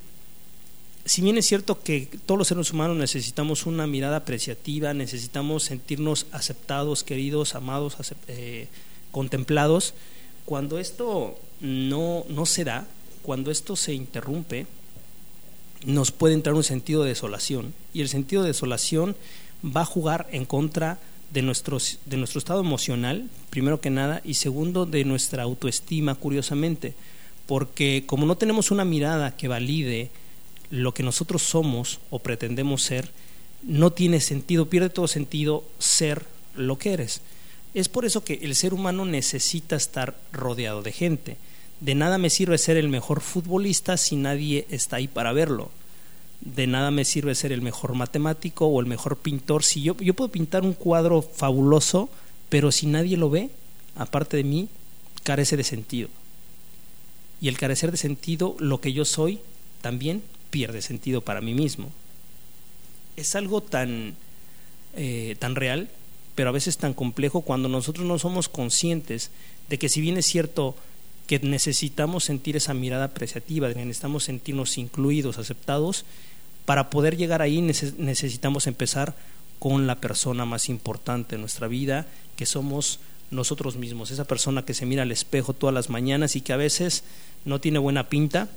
si 1.06 1.22
bien 1.22 1.38
es 1.38 1.46
cierto 1.46 1.82
que 1.82 2.10
todos 2.26 2.36
los 2.36 2.48
seres 2.48 2.70
humanos 2.70 2.98
necesitamos 2.98 3.64
una 3.64 3.86
mirada 3.86 4.18
apreciativa, 4.18 4.92
necesitamos 4.92 5.62
sentirnos 5.62 6.26
aceptados, 6.30 7.04
queridos, 7.04 7.54
amados, 7.54 7.96
eh, 8.28 8.68
contemplados, 9.12 9.94
cuando 10.44 10.78
esto 10.78 11.38
no, 11.62 12.26
no 12.28 12.44
se 12.44 12.64
da, 12.64 12.86
cuando 13.22 13.50
esto 13.50 13.76
se 13.76 13.94
interrumpe, 13.94 14.66
nos 15.86 16.10
puede 16.10 16.34
entrar 16.34 16.54
un 16.54 16.64
sentido 16.64 17.02
de 17.02 17.08
desolación. 17.08 17.72
Y 17.94 18.02
el 18.02 18.10
sentido 18.10 18.42
de 18.42 18.48
desolación 18.48 19.16
va 19.64 19.80
a 19.80 19.86
jugar 19.86 20.28
en 20.32 20.44
contra 20.44 20.98
de, 20.98 21.11
nuestros, 21.40 21.98
de 22.04 22.18
nuestro 22.18 22.38
estado 22.38 22.60
emocional, 22.60 23.30
primero 23.48 23.80
que 23.80 23.88
nada, 23.88 24.20
y 24.22 24.34
segundo, 24.34 24.84
de 24.84 25.06
nuestra 25.06 25.44
autoestima, 25.44 26.14
curiosamente. 26.14 26.92
Porque 27.46 28.04
como 28.06 28.26
no 28.26 28.36
tenemos 28.36 28.70
una 28.70 28.84
mirada 28.84 29.34
que 29.34 29.48
valide 29.48 30.10
lo 30.68 30.92
que 30.92 31.02
nosotros 31.02 31.42
somos 31.42 32.00
o 32.10 32.18
pretendemos 32.18 32.82
ser, 32.82 33.10
no 33.62 33.92
tiene 33.92 34.20
sentido, 34.20 34.68
pierde 34.68 34.90
todo 34.90 35.08
sentido 35.08 35.64
ser 35.78 36.26
lo 36.54 36.76
que 36.76 36.92
eres. 36.92 37.22
Es 37.74 37.88
por 37.88 38.04
eso 38.04 38.24
que 38.24 38.34
el 38.42 38.54
ser 38.54 38.74
humano 38.74 39.06
necesita 39.06 39.76
estar 39.76 40.16
rodeado 40.32 40.82
de 40.82 40.92
gente. 40.92 41.36
De 41.80 41.94
nada 41.94 42.18
me 42.18 42.30
sirve 42.30 42.58
ser 42.58 42.76
el 42.76 42.88
mejor 42.88 43.20
futbolista 43.20 43.96
si 43.96 44.16
nadie 44.16 44.66
está 44.70 44.96
ahí 44.96 45.08
para 45.08 45.32
verlo. 45.32 45.70
De 46.42 46.66
nada 46.66 46.90
me 46.90 47.04
sirve 47.04 47.34
ser 47.34 47.52
el 47.52 47.62
mejor 47.62 47.94
matemático 47.94 48.66
o 48.66 48.80
el 48.80 48.86
mejor 48.86 49.16
pintor 49.16 49.64
si 49.64 49.82
yo, 49.82 49.96
yo 49.96 50.14
puedo 50.14 50.30
pintar 50.30 50.62
un 50.62 50.74
cuadro 50.74 51.22
fabuloso, 51.22 52.10
pero 52.48 52.72
si 52.72 52.86
nadie 52.86 53.16
lo 53.16 53.30
ve, 53.30 53.50
aparte 53.96 54.36
de 54.36 54.44
mí, 54.44 54.68
carece 55.22 55.56
de 55.56 55.64
sentido. 55.64 56.08
Y 57.40 57.48
el 57.48 57.58
carecer 57.58 57.90
de 57.90 57.96
sentido, 57.96 58.56
lo 58.58 58.80
que 58.80 58.92
yo 58.92 59.04
soy, 59.04 59.40
también 59.80 60.22
pierde 60.50 60.82
sentido 60.82 61.22
para 61.22 61.40
mí 61.40 61.54
mismo. 61.54 61.90
Es 63.16 63.34
algo 63.34 63.62
tan, 63.62 64.16
eh, 64.94 65.36
tan 65.38 65.54
real 65.54 65.88
pero 66.34 66.48
a 66.48 66.52
veces 66.52 66.78
tan 66.78 66.94
complejo 66.94 67.42
cuando 67.42 67.68
nosotros 67.68 68.06
no 68.06 68.18
somos 68.18 68.48
conscientes 68.48 69.30
de 69.68 69.78
que 69.78 69.88
si 69.88 70.00
bien 70.00 70.16
es 70.16 70.26
cierto 70.26 70.74
que 71.26 71.38
necesitamos 71.38 72.24
sentir 72.24 72.56
esa 72.56 72.74
mirada 72.74 73.04
apreciativa, 73.04 73.68
necesitamos 73.68 74.24
sentirnos 74.24 74.76
incluidos, 74.78 75.38
aceptados, 75.38 76.04
para 76.64 76.90
poder 76.90 77.16
llegar 77.16 77.42
ahí 77.42 77.60
necesitamos 77.60 78.66
empezar 78.66 79.14
con 79.58 79.86
la 79.86 80.00
persona 80.00 80.44
más 80.44 80.68
importante 80.68 81.36
de 81.36 81.40
nuestra 81.40 81.68
vida, 81.68 82.06
que 82.36 82.46
somos 82.46 83.00
nosotros 83.30 83.76
mismos, 83.76 84.10
esa 84.10 84.24
persona 84.24 84.64
que 84.64 84.74
se 84.74 84.86
mira 84.86 85.02
al 85.02 85.12
espejo 85.12 85.54
todas 85.54 85.74
las 85.74 85.88
mañanas 85.88 86.36
y 86.36 86.40
que 86.40 86.52
a 86.52 86.56
veces 86.56 87.04
no 87.44 87.60
tiene 87.60 87.78
buena 87.78 88.08
pinta, 88.08 88.48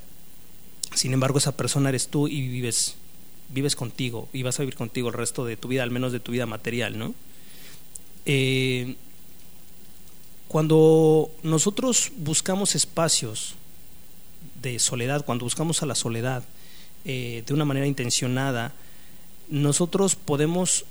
sin 0.94 1.14
embargo 1.14 1.38
esa 1.38 1.56
persona 1.56 1.90
eres 1.90 2.08
tú 2.08 2.28
y 2.28 2.48
vives 2.48 2.96
vives 3.50 3.76
contigo 3.76 4.28
y 4.34 4.44
vas 4.44 4.60
a 4.60 4.64
vivir 4.64 4.76
contigo 4.76 5.10
el 5.10 5.14
resto 5.14 5.46
de 5.46 5.58
tu 5.58 5.68
vida, 5.68 5.84
al 5.84 5.92
menos 5.92 6.12
de 6.12 6.20
tu 6.20 6.32
vida 6.32 6.46
material, 6.46 6.98
¿no? 6.98 7.14
Eh, 8.26 8.96
cuando 10.48 11.30
nosotros 11.44 12.12
buscamos 12.18 12.76
espacios 12.76 13.56
de 14.62 14.80
soledad, 14.80 15.26
cuando 15.26 15.46
buscamos 15.46 15.84
a 15.84 15.86
la 15.86 15.96
soledad 15.96 16.44
eh, 17.06 17.44
de 17.46 17.54
una 17.54 17.66
manera 17.66 17.88
intencionada, 17.88 18.74
nosotros 19.50 20.16
podemos 20.16 20.86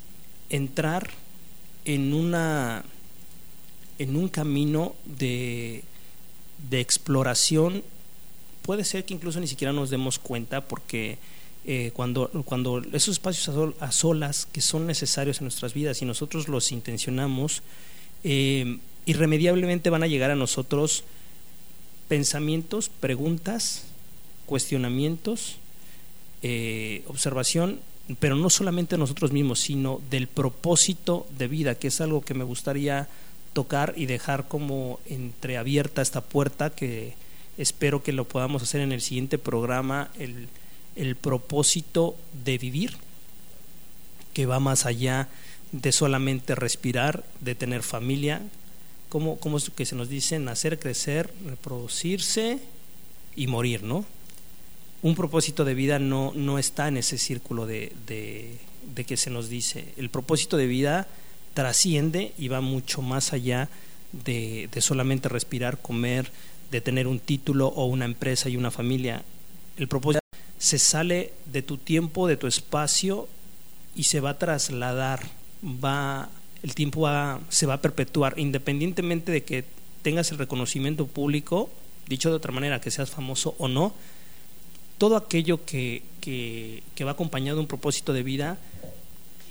entrar 0.49 1.11
en 1.85 2.15
una 2.15 2.85
en 3.99 4.17
un 4.17 4.29
camino 4.29 4.95
de, 5.05 5.85
de 6.69 6.81
exploración. 6.81 7.83
Puede 8.63 8.85
ser 8.85 9.05
que 9.05 9.15
incluso 9.15 9.41
ni 9.41 9.47
siquiera 9.47 9.73
nos 9.73 9.91
demos 9.91 10.19
cuenta 10.19 10.63
porque 10.63 11.19
eh, 11.67 11.93
cuando, 11.95 12.29
cuando 12.45 12.83
esos 12.93 13.15
espacios 13.15 13.75
a, 13.81 13.91
solas 13.91 14.47
que 14.47 14.61
son 14.61 14.87
necesarios 14.87 15.39
en 15.39 15.45
nuestras 15.45 15.73
vidas 15.73 16.03
y 16.03 16.05
nosotros 16.05 16.49
los 16.49 16.73
intencionamos, 16.73 17.63
eh, 18.23 18.79
irremediablemente 19.07 19.91
van 19.91 20.03
a 20.03 20.07
llegar 20.07 20.31
a 20.31 20.37
nosotros 20.37 21.05
pensamientos, 22.09 22.91
preguntas, 22.91 23.85
cuestionamientos, 24.45 25.57
eh, 26.47 27.03
observación, 27.07 27.81
pero 28.21 28.37
no 28.37 28.51
solamente 28.51 28.99
nosotros 28.99 29.33
mismos, 29.33 29.61
sino 29.61 30.03
del 30.11 30.29
propósito 30.29 31.27
de 31.39 31.49
vida, 31.49 31.77
que 31.77 31.89
es 31.89 32.03
algo 32.03 32.21
que 32.21 32.35
me 32.35 32.45
gustaría 32.45 33.09
tocar 33.55 33.95
y 33.97 34.05
dejar 34.05 34.47
como 34.47 35.01
entreabierta 35.07 36.03
esta 36.03 36.21
puerta 36.21 36.69
que 36.69 37.15
espero 37.57 38.03
que 38.03 38.13
lo 38.13 38.29
podamos 38.29 38.63
hacer 38.63 38.83
en 38.83 38.93
el 38.93 39.01
siguiente 39.01 39.39
programa. 39.39 40.11
El, 40.19 40.49
el 40.97 41.17
propósito 41.17 42.15
de 42.45 42.59
vivir, 42.59 42.99
que 44.35 44.45
va 44.45 44.61
más 44.61 44.85
allá 44.85 45.29
de 45.73 45.93
solamente 45.93 46.55
respirar, 46.55 47.25
de 47.41 47.55
tener 47.55 47.83
familia, 47.83 48.43
como, 49.09 49.39
como 49.39 49.57
es 49.57 49.71
que 49.71 49.87
se 49.87 49.97
nos 49.97 50.11
dice, 50.11 50.39
nacer, 50.39 50.79
crecer, 50.79 51.33
reproducirse 51.47 52.59
y 53.35 53.47
morir, 53.47 53.83
¿no? 53.83 54.05
Un 55.05 55.15
propósito 55.15 55.67
de 55.67 55.75
vida 55.75 55.99
no, 55.99 56.33
no 56.35 56.59
está 56.59 56.89
en 56.89 56.97
ese 56.97 57.19
círculo 57.19 57.67
de, 57.67 57.93
de 58.07 59.05
que 59.05 59.19
se 59.19 59.29
nos 59.29 59.51
dice. 59.51 59.93
El 59.99 60.09
propósito 60.09 60.57
de 60.57 60.67
vida 60.67 61.07
trasciende 61.53 62.33
y 62.39 62.49
va 62.49 62.63
mucho 62.63 63.03
más 63.03 63.35
allá 63.35 63.69
de, 64.13 64.71
de, 64.73 64.81
solamente 64.81 65.29
respirar, 65.29 65.77
comer, 65.83 66.33
de 66.71 66.81
tener 66.81 67.07
un 67.07 67.19
título 67.19 67.69
o 67.69 67.85
una 67.85 68.07
empresa 68.07 68.49
y 68.49 68.57
una 68.57 68.71
familia. 68.71 69.23
El 69.77 69.89
propósito 69.89 70.25
se 70.57 70.79
sale 70.79 71.35
de 71.53 71.61
tu 71.61 71.77
tiempo, 71.77 72.27
de 72.27 72.39
tu 72.39 72.47
espacio 72.47 73.29
y 73.95 74.05
se 74.05 74.21
va 74.21 74.31
a 74.31 74.39
trasladar, 74.39 75.21
va, 75.63 76.31
el 76.63 76.75
tiempo 76.75 77.07
se 77.51 77.67
va 77.67 77.75
a 77.75 77.83
perpetuar, 77.83 78.39
independientemente 78.39 79.33
de 79.33 79.45
que 79.45 79.67
tengas 80.01 80.33
el 80.33 80.39
reconocimiento 80.39 81.07
público, 81.07 81.69
dicho 82.09 82.31
de 82.31 82.37
otra 82.37 82.53
manera, 82.53 82.81
que 82.81 82.91
seas 82.91 83.11
famoso 83.11 83.55
o 83.59 83.69
no, 83.69 83.93
todo 84.99 85.17
aquello 85.17 85.65
que, 85.65 86.03
que, 86.21 87.05
va 87.05 87.13
acompañado 87.13 87.57
de 87.57 87.63
un 87.63 87.67
propósito 87.67 88.13
de 88.13 88.23
vida 88.23 88.59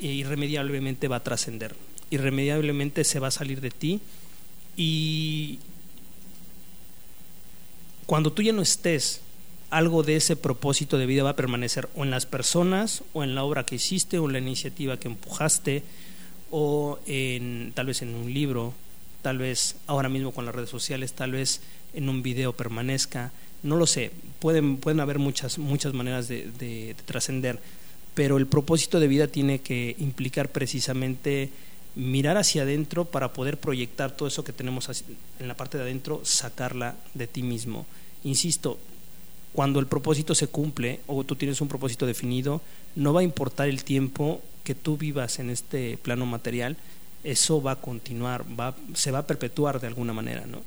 eh, 0.01 0.07
irremediablemente 0.07 1.07
va 1.07 1.17
a 1.17 1.23
trascender, 1.23 1.75
irremediablemente 2.09 3.03
se 3.03 3.19
va 3.19 3.27
a 3.27 3.31
salir 3.31 3.61
de 3.61 3.71
ti. 3.71 4.01
Y 4.75 5.59
cuando 8.05 8.31
tú 8.31 8.41
ya 8.41 8.53
no 8.53 8.61
estés 8.61 9.21
algo 9.69 10.03
de 10.03 10.15
ese 10.15 10.35
propósito 10.35 10.97
de 10.97 11.05
vida 11.05 11.23
va 11.23 11.31
a 11.31 11.35
permanecer 11.35 11.89
o 11.95 12.03
en 12.03 12.11
las 12.11 12.25
personas 12.25 13.03
o 13.13 13.23
en 13.23 13.33
la 13.33 13.43
obra 13.43 13.65
que 13.65 13.75
hiciste 13.75 14.19
o 14.19 14.27
en 14.27 14.33
la 14.33 14.39
iniciativa 14.39 14.97
que 14.97 15.07
empujaste 15.07 15.83
o 16.51 16.99
en 17.07 17.71
tal 17.73 17.87
vez 17.87 18.03
en 18.03 18.13
un 18.13 18.31
libro, 18.31 18.73
tal 19.23 19.39
vez 19.39 19.75
ahora 19.87 20.09
mismo 20.09 20.31
con 20.31 20.45
las 20.45 20.53
redes 20.53 20.69
sociales, 20.69 21.13
tal 21.13 21.31
vez 21.31 21.61
en 21.95 22.07
un 22.07 22.21
video 22.21 22.53
permanezca, 22.53 23.31
no 23.63 23.77
lo 23.77 23.87
sé, 23.87 24.11
pueden, 24.39 24.77
pueden 24.77 24.99
haber 24.99 25.19
muchas, 25.19 25.57
muchas 25.57 25.93
maneras 25.93 26.27
de, 26.27 26.51
de 26.59 26.95
trascender, 27.05 27.59
pero 28.13 28.37
el 28.37 28.45
propósito 28.45 28.99
de 28.99 29.07
vida 29.07 29.27
tiene 29.27 29.59
que 29.59 29.95
implicar 29.99 30.49
precisamente 30.49 31.49
mirar 31.95 32.37
hacia 32.37 32.63
adentro 32.63 33.05
para 33.05 33.33
poder 33.33 33.59
proyectar 33.59 34.11
todo 34.15 34.27
eso 34.27 34.43
que 34.43 34.53
tenemos 34.53 34.89
en 35.39 35.47
la 35.47 35.55
parte 35.55 35.77
de 35.77 35.83
adentro, 35.83 36.21
sacarla 36.23 36.95
de 37.13 37.27
ti 37.27 37.43
mismo. 37.43 37.85
Insisto, 38.23 38.79
cuando 39.53 39.79
el 39.79 39.87
propósito 39.87 40.33
se 40.33 40.47
cumple 40.47 41.01
o 41.07 41.23
tú 41.23 41.35
tienes 41.35 41.61
un 41.61 41.67
propósito 41.67 42.05
definido, 42.05 42.61
no 42.95 43.13
va 43.13 43.21
a 43.21 43.23
importar 43.23 43.69
el 43.69 43.83
tiempo 43.83 44.41
que 44.63 44.75
tú 44.75 44.97
vivas 44.97 45.39
en 45.39 45.49
este 45.49 45.97
plano 45.97 46.25
material, 46.25 46.77
eso 47.23 47.61
va 47.61 47.73
a 47.73 47.81
continuar, 47.81 48.43
va, 48.59 48.75
se 48.93 49.11
va 49.11 49.19
a 49.19 49.27
perpetuar 49.27 49.79
de 49.79 49.87
alguna 49.87 50.13
manera, 50.13 50.45
¿no? 50.45 50.61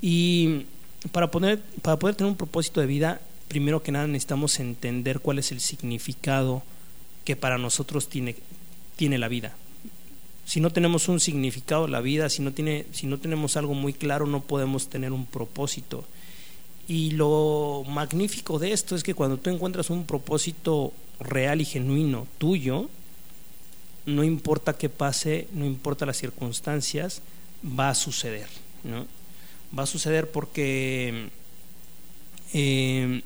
Y 0.00 0.66
para 1.10 1.30
poder, 1.30 1.62
para 1.82 1.98
poder 1.98 2.14
tener 2.16 2.30
un 2.30 2.36
propósito 2.36 2.80
de 2.80 2.86
vida, 2.86 3.20
primero 3.48 3.82
que 3.82 3.92
nada 3.92 4.06
necesitamos 4.06 4.60
entender 4.60 5.20
cuál 5.20 5.38
es 5.38 5.52
el 5.52 5.60
significado 5.60 6.62
que 7.24 7.36
para 7.36 7.58
nosotros 7.58 8.08
tiene, 8.08 8.36
tiene 8.96 9.18
la 9.18 9.28
vida. 9.28 9.54
Si 10.44 10.60
no 10.60 10.70
tenemos 10.70 11.08
un 11.08 11.20
significado 11.20 11.86
la 11.86 12.00
vida, 12.00 12.28
si 12.28 12.42
no, 12.42 12.52
tiene, 12.52 12.86
si 12.92 13.06
no 13.06 13.18
tenemos 13.18 13.56
algo 13.56 13.74
muy 13.74 13.92
claro, 13.92 14.26
no 14.26 14.42
podemos 14.42 14.88
tener 14.88 15.12
un 15.12 15.26
propósito. 15.26 16.04
Y 16.88 17.12
lo 17.12 17.84
magnífico 17.88 18.58
de 18.58 18.72
esto 18.72 18.96
es 18.96 19.02
que 19.02 19.14
cuando 19.14 19.36
tú 19.38 19.50
encuentras 19.50 19.90
un 19.90 20.04
propósito 20.04 20.92
real 21.20 21.60
y 21.60 21.64
genuino 21.64 22.26
tuyo, 22.38 22.88
no 24.04 24.24
importa 24.24 24.76
qué 24.76 24.88
pase, 24.88 25.46
no 25.52 25.64
importa 25.64 26.06
las 26.06 26.16
circunstancias, 26.16 27.22
va 27.64 27.90
a 27.90 27.94
suceder. 27.94 28.48
¿no? 28.82 29.06
Va 29.76 29.84
a 29.84 29.86
suceder 29.86 30.30
porque 30.30 31.30
eh, 32.52 33.22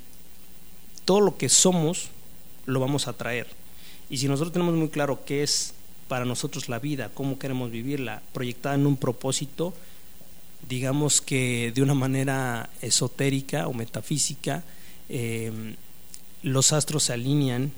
todo 1.05 1.21
lo 1.21 1.37
que 1.37 1.49
somos 1.49 2.09
lo 2.67 2.81
vamos 2.81 3.09
a 3.09 3.13
traer. 3.13 3.49
Y 4.09 4.19
si 4.19 4.29
nosotros 4.29 4.53
tenemos 4.53 4.75
muy 4.75 4.89
claro 4.89 5.25
qué 5.25 5.43
es 5.43 5.75
para 6.09 6.25
nosotros 6.25 6.69
la 6.69 6.79
vida, 6.79 7.11
cómo 7.13 7.39
queremos 7.39 7.71
vivirla, 7.71 8.23
proyectada 8.33 8.77
en 8.77 8.87
un 8.87 8.97
propósito, 8.97 9.75
digamos 10.69 11.21
que 11.21 11.73
de 11.75 11.83
una 11.83 11.95
manera 11.95 12.71
esotérica 12.83 13.67
o 13.67 13.75
metafísica, 13.75 14.63
eh, 15.09 15.75
los 16.43 16.73
astros 16.73 17.05
se 17.05 17.13
alinean 17.13 17.73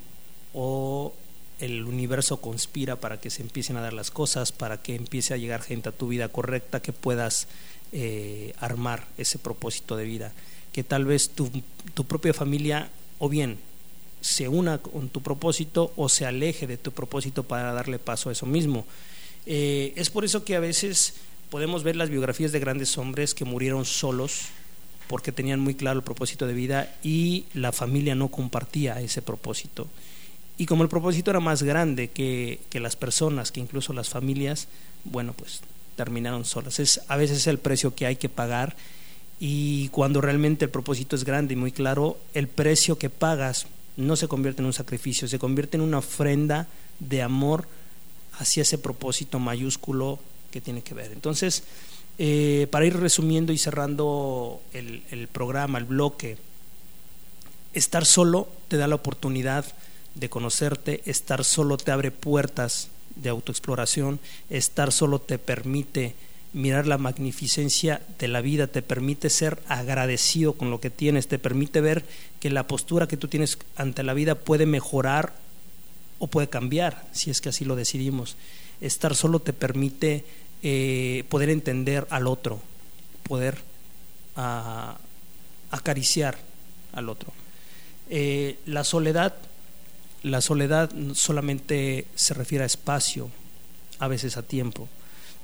o 0.53 1.15
el 1.61 1.85
universo 1.85 2.41
conspira 2.41 2.97
para 2.97 3.21
que 3.21 3.31
se 3.31 3.43
empiecen 3.43 3.77
a 3.77 3.81
dar 3.81 3.93
las 3.93 4.11
cosas, 4.11 4.53
para 4.53 4.83
que 4.83 4.95
empiece 4.95 5.35
a 5.35 5.37
llegar 5.37 5.63
gente 5.63 5.89
a 5.89 5.93
tu 5.93 6.09
vida 6.09 6.29
correcta, 6.29 6.81
que 6.81 6.93
puedas 6.93 7.49
eh, 7.93 8.55
armar 8.61 9.07
ese 9.17 9.39
propósito 9.39 9.97
de 9.97 10.05
vida, 10.05 10.33
que 10.73 10.85
tal 10.85 11.05
vez 11.05 11.31
tu, 11.31 11.51
tu 11.95 12.05
propia 12.05 12.35
familia 12.35 12.91
o 13.19 13.29
bien 13.29 13.59
se 14.21 14.49
una 14.49 14.79
con 14.79 15.09
tu 15.09 15.23
propósito 15.23 15.93
o 15.97 16.09
se 16.09 16.27
aleje 16.27 16.67
de 16.67 16.77
tu 16.77 16.93
propósito 16.93 17.45
para 17.45 17.73
darle 17.73 17.99
paso 17.99 18.29
a 18.29 18.33
eso 18.33 18.47
mismo. 18.47 18.85
Eh, 19.47 19.93
es 19.97 20.11
por 20.11 20.25
eso 20.25 20.45
que 20.45 20.57
a 20.57 20.61
veces 20.61 21.15
podemos 21.51 21.83
ver 21.83 21.97
las 21.97 22.11
biografías 22.11 22.53
de 22.53 22.59
grandes 22.59 22.99
hombres 22.99 23.35
que 23.35 23.45
murieron 23.45 23.85
solos 23.85 24.47
porque 25.07 25.33
tenían 25.33 25.61
muy 25.61 25.75
claro 25.75 25.99
el 25.99 26.05
propósito 26.05 26.47
de 26.47 26.53
vida 26.53 26.95
y 27.03 27.47
la 27.55 27.73
familia 27.73 28.15
no 28.15 28.29
compartía 28.29 29.01
ese 29.01 29.23
propósito. 29.23 29.87
Y 30.59 30.67
como 30.67 30.83
el 30.83 30.89
propósito 30.89 31.31
era 31.31 31.41
más 31.41 31.63
grande 31.63 32.09
que, 32.09 32.61
que 32.69 32.81
las 32.81 32.97
personas, 32.97 33.53
que 33.53 33.61
incluso 33.61 33.93
las 33.93 34.09
familias, 34.09 34.69
bueno, 35.05 35.33
pues 35.33 35.63
terminaron 35.99 36.45
solas. 36.45 36.79
Es 36.79 37.01
a 37.09 37.17
veces 37.17 37.49
el 37.49 37.59
precio 37.59 37.93
que 37.93 38.07
hay 38.07 38.15
que 38.15 38.29
pagar 38.29 38.77
y 39.41 39.89
cuando 39.89 40.21
realmente 40.21 40.65
el 40.65 40.71
propósito 40.71 41.17
es 41.17 41.25
grande 41.25 41.55
y 41.55 41.57
muy 41.57 41.73
claro, 41.73 42.19
el 42.35 42.47
precio 42.47 42.99
que 42.99 43.11
pagas 43.11 43.67
no 43.97 44.15
se 44.15 44.29
convierte 44.29 44.63
en 44.63 44.67
un 44.67 44.73
sacrificio, 44.73 45.27
se 45.27 45.41
convierte 45.41 45.77
en 45.77 45.83
una 45.83 45.99
ofrenda 45.99 46.69
de 47.01 47.21
amor 47.21 47.67
hacia 48.39 48.63
ese 48.63 48.79
propósito 48.79 49.41
mayúsculo 49.41 50.21
que 50.53 50.61
tiene 50.61 50.83
que 50.83 50.95
ver. 50.95 51.11
Entonces, 51.11 51.65
eh, 52.17 52.69
para 52.71 52.87
ir 52.87 52.97
resumiendo 52.97 53.53
y 53.53 53.59
cerrando 53.59 54.63
el 54.73 55.29
programa, 55.33 55.79
el 55.79 55.85
bloque, 55.85 56.39
estar 57.73 58.07
solo 58.07 58.49
te 58.69 58.77
da 58.77 58.87
la 58.87 58.95
oportunidad 58.95 59.65
de 60.15 60.31
conocerte, 60.31 61.03
estar 61.07 61.43
solo 61.43 61.77
te 61.77 61.91
abre 61.91 62.13
puertas 62.13 62.89
de 63.19 63.29
autoexploración, 63.29 64.21
estar 64.51 64.93
solo 64.93 65.21
te 65.21 65.39
permite 65.39 66.15
mirar 66.53 66.87
la 66.87 66.99
magnificencia 66.99 68.01
de 68.19 68.29
la 68.29 68.41
vida, 68.41 68.67
te 68.67 68.83
permite 68.83 69.31
ser 69.31 69.59
agradecido 69.69 70.55
con 70.55 70.71
lo 70.71 70.81
que 70.81 70.91
tienes, 70.91 71.29
te 71.29 71.39
permite 71.39 71.81
ver 71.81 72.05
que 72.41 72.51
la 72.51 72.67
postura 72.67 73.07
que 73.07 73.17
tú 73.17 73.29
tienes 73.29 73.59
ante 73.77 74.03
la 74.03 74.15
vida 74.15 74.35
puede 74.35 74.67
mejorar 74.67 75.35
o 76.19 76.27
puede 76.27 76.49
cambiar, 76.49 77.07
si 77.13 77.31
es 77.31 77.41
que 77.41 77.51
así 77.51 77.65
lo 77.65 77.77
decidimos. 77.77 78.37
Estar 78.81 79.15
solo 79.15 79.41
te 79.41 79.53
permite 79.53 80.25
eh, 80.63 81.25
poder 81.29 81.51
entender 81.51 82.07
al 82.11 82.27
otro, 82.27 82.61
poder 83.25 83.59
ah, 84.37 84.97
acariciar 85.71 86.39
al 86.93 87.09
otro. 87.09 87.33
Eh, 88.11 88.59
la 88.67 88.85
soledad, 88.85 89.35
la 90.23 90.41
soledad 90.41 90.91
solamente 91.15 92.07
se 92.15 92.35
refiere 92.35 92.65
a 92.65 92.67
espacio, 92.67 93.31
a 93.99 94.09
veces 94.09 94.37
a 94.37 94.43
tiempo, 94.43 94.89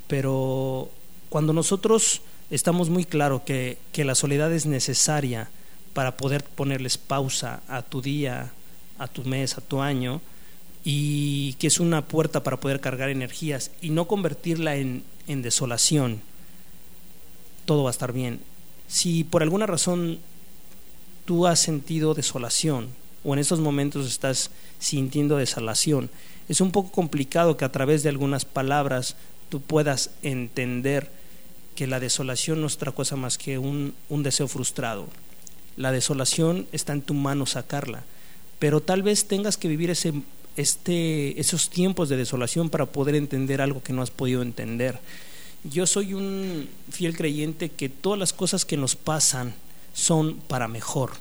pero 0.08 0.90
cuando 1.28 1.52
nosotros 1.52 2.22
estamos 2.50 2.90
muy 2.90 3.04
claro 3.04 3.44
que, 3.44 3.78
que 3.92 4.04
la 4.04 4.14
soledad 4.14 4.52
es 4.52 4.66
necesaria 4.66 5.48
para 5.92 6.16
poder 6.16 6.44
ponerles 6.44 6.98
pausa 6.98 7.62
a 7.68 7.82
tu 7.82 8.02
día, 8.02 8.52
a 8.98 9.08
tu 9.08 9.24
mes, 9.24 9.56
a 9.56 9.60
tu 9.60 9.80
año, 9.80 10.20
y 10.84 11.54
que 11.54 11.66
es 11.66 11.80
una 11.80 12.06
puerta 12.06 12.42
para 12.42 12.58
poder 12.58 12.80
cargar 12.80 13.08
energías 13.08 13.70
y 13.80 13.90
no 13.90 14.06
convertirla 14.06 14.76
en, 14.76 15.02
en 15.26 15.42
desolación, 15.42 16.20
todo 17.64 17.84
va 17.84 17.90
a 17.90 17.92
estar 17.92 18.12
bien. 18.12 18.40
Si 18.86 19.24
por 19.24 19.42
alguna 19.42 19.66
razón 19.66 20.18
tú 21.24 21.46
has 21.46 21.58
sentido 21.58 22.12
desolación 22.12 22.90
o 23.24 23.32
en 23.32 23.40
estos 23.40 23.60
momentos 23.60 24.06
estás 24.06 24.50
sintiendo 24.78 25.36
desolación, 25.36 26.10
es 26.48 26.60
un 26.60 26.70
poco 26.70 26.90
complicado 26.92 27.56
que 27.56 27.64
a 27.64 27.72
través 27.72 28.02
de 28.02 28.10
algunas 28.10 28.44
palabras 28.44 29.16
tú 29.48 29.60
puedas 29.60 30.10
entender 30.22 31.10
que 31.74 31.86
la 31.86 32.00
desolación 32.00 32.60
no 32.60 32.66
es 32.66 32.76
otra 32.76 32.92
cosa 32.92 33.16
más 33.16 33.38
que 33.38 33.58
un, 33.58 33.94
un 34.08 34.22
deseo 34.22 34.46
frustrado. 34.46 35.08
La 35.76 35.90
desolación 35.90 36.68
está 36.70 36.92
en 36.92 37.02
tu 37.02 37.14
mano 37.14 37.46
sacarla, 37.46 38.04
pero 38.58 38.80
tal 38.80 39.02
vez 39.02 39.26
tengas 39.26 39.56
que 39.56 39.68
vivir 39.68 39.90
ese, 39.90 40.12
este, 40.56 41.40
esos 41.40 41.70
tiempos 41.70 42.08
de 42.08 42.16
desolación 42.16 42.70
para 42.70 42.86
poder 42.86 43.14
entender 43.14 43.60
algo 43.60 43.82
que 43.82 43.92
no 43.92 44.02
has 44.02 44.10
podido 44.10 44.42
entender. 44.42 45.00
Yo 45.64 45.86
soy 45.86 46.14
un 46.14 46.68
fiel 46.90 47.16
creyente 47.16 47.70
que 47.70 47.88
todas 47.88 48.18
las 48.18 48.32
cosas 48.32 48.64
que 48.64 48.76
nos 48.76 48.96
pasan 48.96 49.54
son 49.94 50.36
para 50.46 50.68
mejor, 50.68 51.12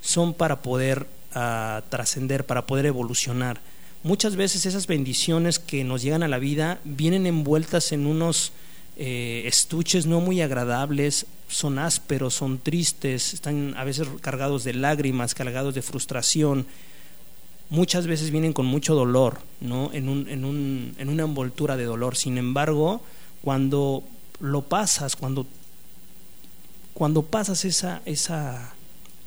son 0.00 0.34
para 0.34 0.62
poder 0.62 1.06
uh, 1.36 1.82
trascender, 1.88 2.46
para 2.46 2.66
poder 2.66 2.86
evolucionar. 2.86 3.60
Muchas 4.02 4.36
veces 4.36 4.66
esas 4.66 4.86
bendiciones 4.86 5.58
que 5.58 5.84
nos 5.84 6.02
llegan 6.02 6.22
a 6.22 6.28
la 6.28 6.38
vida 6.38 6.80
vienen 6.84 7.26
envueltas 7.26 7.92
en 7.92 8.06
unos 8.06 8.52
eh, 8.96 9.42
estuches 9.46 10.06
no 10.06 10.20
muy 10.20 10.40
agradables, 10.40 11.26
son 11.48 11.78
ásperos, 11.78 12.34
son 12.34 12.58
tristes, 12.58 13.34
están 13.34 13.74
a 13.76 13.84
veces 13.84 14.08
cargados 14.20 14.64
de 14.64 14.74
lágrimas, 14.74 15.34
cargados 15.34 15.74
de 15.74 15.82
frustración. 15.82 16.66
Muchas 17.68 18.06
veces 18.06 18.30
vienen 18.30 18.52
con 18.52 18.64
mucho 18.64 18.94
dolor, 18.94 19.40
¿no? 19.60 19.90
en, 19.92 20.08
un, 20.08 20.28
en, 20.28 20.44
un, 20.44 20.94
en 20.98 21.08
una 21.08 21.24
envoltura 21.24 21.76
de 21.76 21.84
dolor. 21.84 22.16
Sin 22.16 22.38
embargo, 22.38 23.02
cuando 23.42 24.04
lo 24.38 24.62
pasas, 24.62 25.16
cuando, 25.16 25.46
cuando 26.94 27.22
pasas 27.22 27.64
esa, 27.64 28.02
esa, 28.06 28.75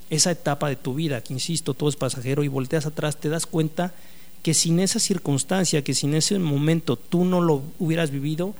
esa 0.09 0.31
etapa 0.31 0.69
de 0.69 0.75
tu 0.75 0.95
vida, 0.95 1.21
que 1.21 1.33
insisto, 1.33 1.73
todo 1.73 1.89
es 1.89 1.95
pasajero, 1.95 2.43
y 2.43 2.47
volteas 2.47 2.85
atrás, 2.85 3.17
te 3.17 3.29
das 3.29 3.45
cuenta 3.45 3.93
que 4.41 4.53
sin 4.53 4.79
esa 4.79 4.99
circunstancia, 4.99 5.83
que 5.83 5.93
sin 5.93 6.13
ese 6.13 6.39
momento 6.39 6.95
tú 6.95 7.25
no 7.25 7.41
lo 7.41 7.61
hubieras 7.77 8.11
vivido, 8.11 8.55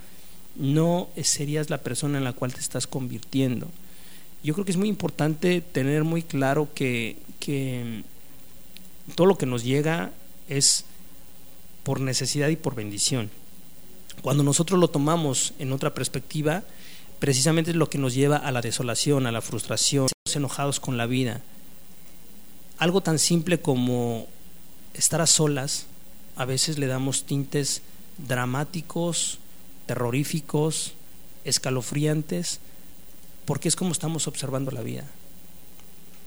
no 0.55 1.09
serías 1.23 1.69
la 1.69 1.79
persona 1.79 2.17
en 2.17 2.23
la 2.23 2.33
cual 2.33 2.53
te 2.53 2.59
estás 2.59 2.85
convirtiendo. 2.85 3.67
Yo 4.43 4.53
creo 4.53 4.65
que 4.65 4.71
es 4.71 4.77
muy 4.77 4.89
importante 4.89 5.61
tener 5.61 6.03
muy 6.03 6.21
claro 6.21 6.69
que, 6.73 7.17
que 7.39 8.03
todo 9.15 9.27
lo 9.27 9.37
que 9.37 9.45
nos 9.45 9.63
llega 9.63 10.11
es 10.47 10.85
por 11.83 12.01
necesidad 12.01 12.49
y 12.49 12.55
por 12.55 12.75
bendición. 12.75 13.29
Cuando 14.21 14.43
nosotros 14.43 14.79
lo 14.79 14.89
tomamos 14.89 15.53
en 15.59 15.71
otra 15.71 15.93
perspectiva, 15.93 16.63
precisamente 17.19 17.71
es 17.71 17.77
lo 17.77 17.89
que 17.89 17.97
nos 17.97 18.13
lleva 18.13 18.37
a 18.37 18.51
la 18.51 18.61
desolación, 18.61 19.27
a 19.27 19.31
la 19.31 19.41
frustración, 19.41 20.07
enojados 20.35 20.79
con 20.79 20.97
la 20.97 21.05
vida. 21.05 21.41
Algo 22.77 23.01
tan 23.01 23.19
simple 23.19 23.59
como 23.59 24.27
estar 24.93 25.21
a 25.21 25.27
solas, 25.27 25.85
a 26.35 26.45
veces 26.45 26.77
le 26.77 26.87
damos 26.87 27.25
tintes 27.25 27.81
dramáticos, 28.17 29.39
terroríficos, 29.85 30.93
escalofriantes, 31.43 32.59
porque 33.45 33.67
es 33.67 33.75
como 33.75 33.91
estamos 33.91 34.27
observando 34.27 34.71
la 34.71 34.81
vida. 34.81 35.05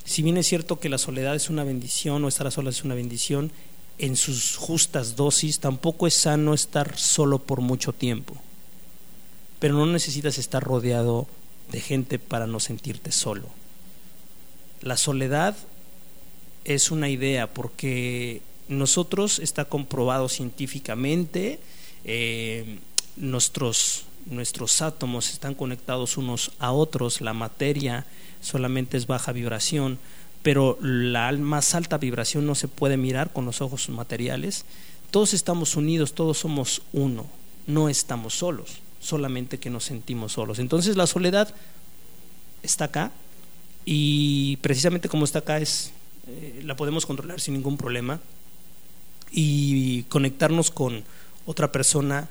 Si 0.05 0.23
bien 0.23 0.37
es 0.37 0.47
cierto 0.47 0.81
que 0.81 0.89
la 0.89 0.99
soledad 0.99 1.35
es 1.35 1.49
una 1.49 1.65
bendición 1.65 2.25
o 2.25 2.29
estar 2.29 2.47
a 2.47 2.51
solas 2.51 2.77
es 2.77 2.85
una 2.85 2.95
bendición, 2.95 3.53
en 3.99 4.17
sus 4.17 4.57
justas 4.57 5.17
dosis 5.17 5.61
tampoco 5.61 6.07
es 6.07 6.15
sano 6.15 6.55
estar 6.55 6.99
solo 6.99 7.39
por 7.39 7.61
mucho 7.61 7.93
tiempo. 7.93 8.35
Pero 9.61 9.75
no 9.75 9.87
necesitas 9.87 10.39
estar 10.39 10.63
rodeado 10.63 11.29
de 11.71 11.81
gente 11.81 12.19
para 12.19 12.47
no 12.47 12.59
sentirte 12.59 13.13
solo. 13.13 13.49
La 14.83 14.97
soledad 14.97 15.57
es 16.65 16.91
una 16.91 17.09
idea, 17.09 17.53
porque 17.53 18.43
nosotros 18.69 19.39
está 19.39 19.65
comprobado 19.65 20.29
científicamente, 20.29 21.61
eh, 22.05 22.79
nuestros, 23.17 24.05
nuestros 24.27 24.83
átomos 24.83 25.31
están 25.31 25.55
conectados 25.55 26.17
unos 26.17 26.51
a 26.59 26.73
otros, 26.73 27.21
la 27.21 27.33
materia 27.33 28.07
solamente 28.41 28.97
es 28.97 29.07
baja 29.07 29.31
vibración, 29.31 29.99
pero 30.43 30.77
la 30.81 31.31
más 31.33 31.75
alta 31.77 31.99
vibración 31.99 32.45
no 32.45 32.57
se 32.57 32.67
puede 32.67 32.97
mirar 32.97 33.33
con 33.33 33.45
los 33.45 33.61
ojos 33.61 33.89
materiales. 33.89 34.65
Todos 35.13 35.35
estamos 35.35 35.77
unidos, 35.77 36.15
todos 36.15 36.39
somos 36.39 36.83
uno, 36.93 37.27
no 37.69 37.89
estamos 37.89 38.35
solos, 38.35 38.79
solamente 39.01 39.59
que 39.59 39.71
nos 39.71 39.85
sentimos 39.85 40.33
solos. 40.33 40.59
Entonces 40.59 40.97
la 40.97 41.07
soledad 41.07 41.55
está 42.63 42.87
acá 42.87 43.13
y 43.85 44.57
precisamente 44.59 45.09
como 45.09 45.25
está 45.25 45.41
acá 45.41 45.59
es 45.59 45.93
eh, 46.29 46.63
la 46.65 46.77
podemos 46.77 47.05
controlar 47.07 47.41
sin 47.41 47.55
ningún 47.55 47.77
problema. 47.77 48.21
Y 49.31 50.03
conectarnos 50.05 50.71
con 50.71 51.05
otra 51.47 51.73
persona, 51.73 52.29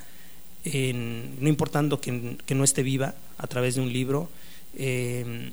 no 0.63 1.49
importando 1.49 1.99
que, 1.99 2.37
no 2.53 2.63
esté 2.63 2.83
viva, 2.83 3.15
a 3.39 3.47
través 3.47 3.75
de 3.75 3.81
un 3.81 3.91
libro, 3.91 4.29
eh, 4.77 5.51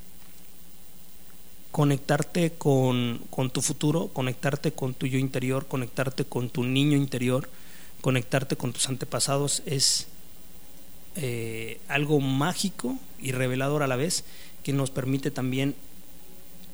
conectarte 1.71 2.53
con, 2.59 3.21
tu 3.53 3.63
futuro, 3.63 4.09
conectarte 4.09 4.73
con 4.73 4.95
tu 4.95 5.07
yo 5.07 5.19
interior, 5.19 5.67
conectarte 5.67 6.25
con 6.25 6.51
tu 6.51 6.65
niño 6.65 6.97
interior, 6.97 7.49
conectarte 8.01 8.57
con 8.57 8.73
tus 8.73 8.89
antepasados 8.89 9.63
es 9.65 10.09
eh, 11.17 11.81
algo 11.89 12.21
mágico 12.21 12.99
y 13.21 13.33
revelador 13.33 13.83
a 13.83 13.87
la 13.87 13.97
vez 13.97 14.25
que 14.63 14.73
nos 14.73 14.91
permite 14.91 15.31
también 15.31 15.75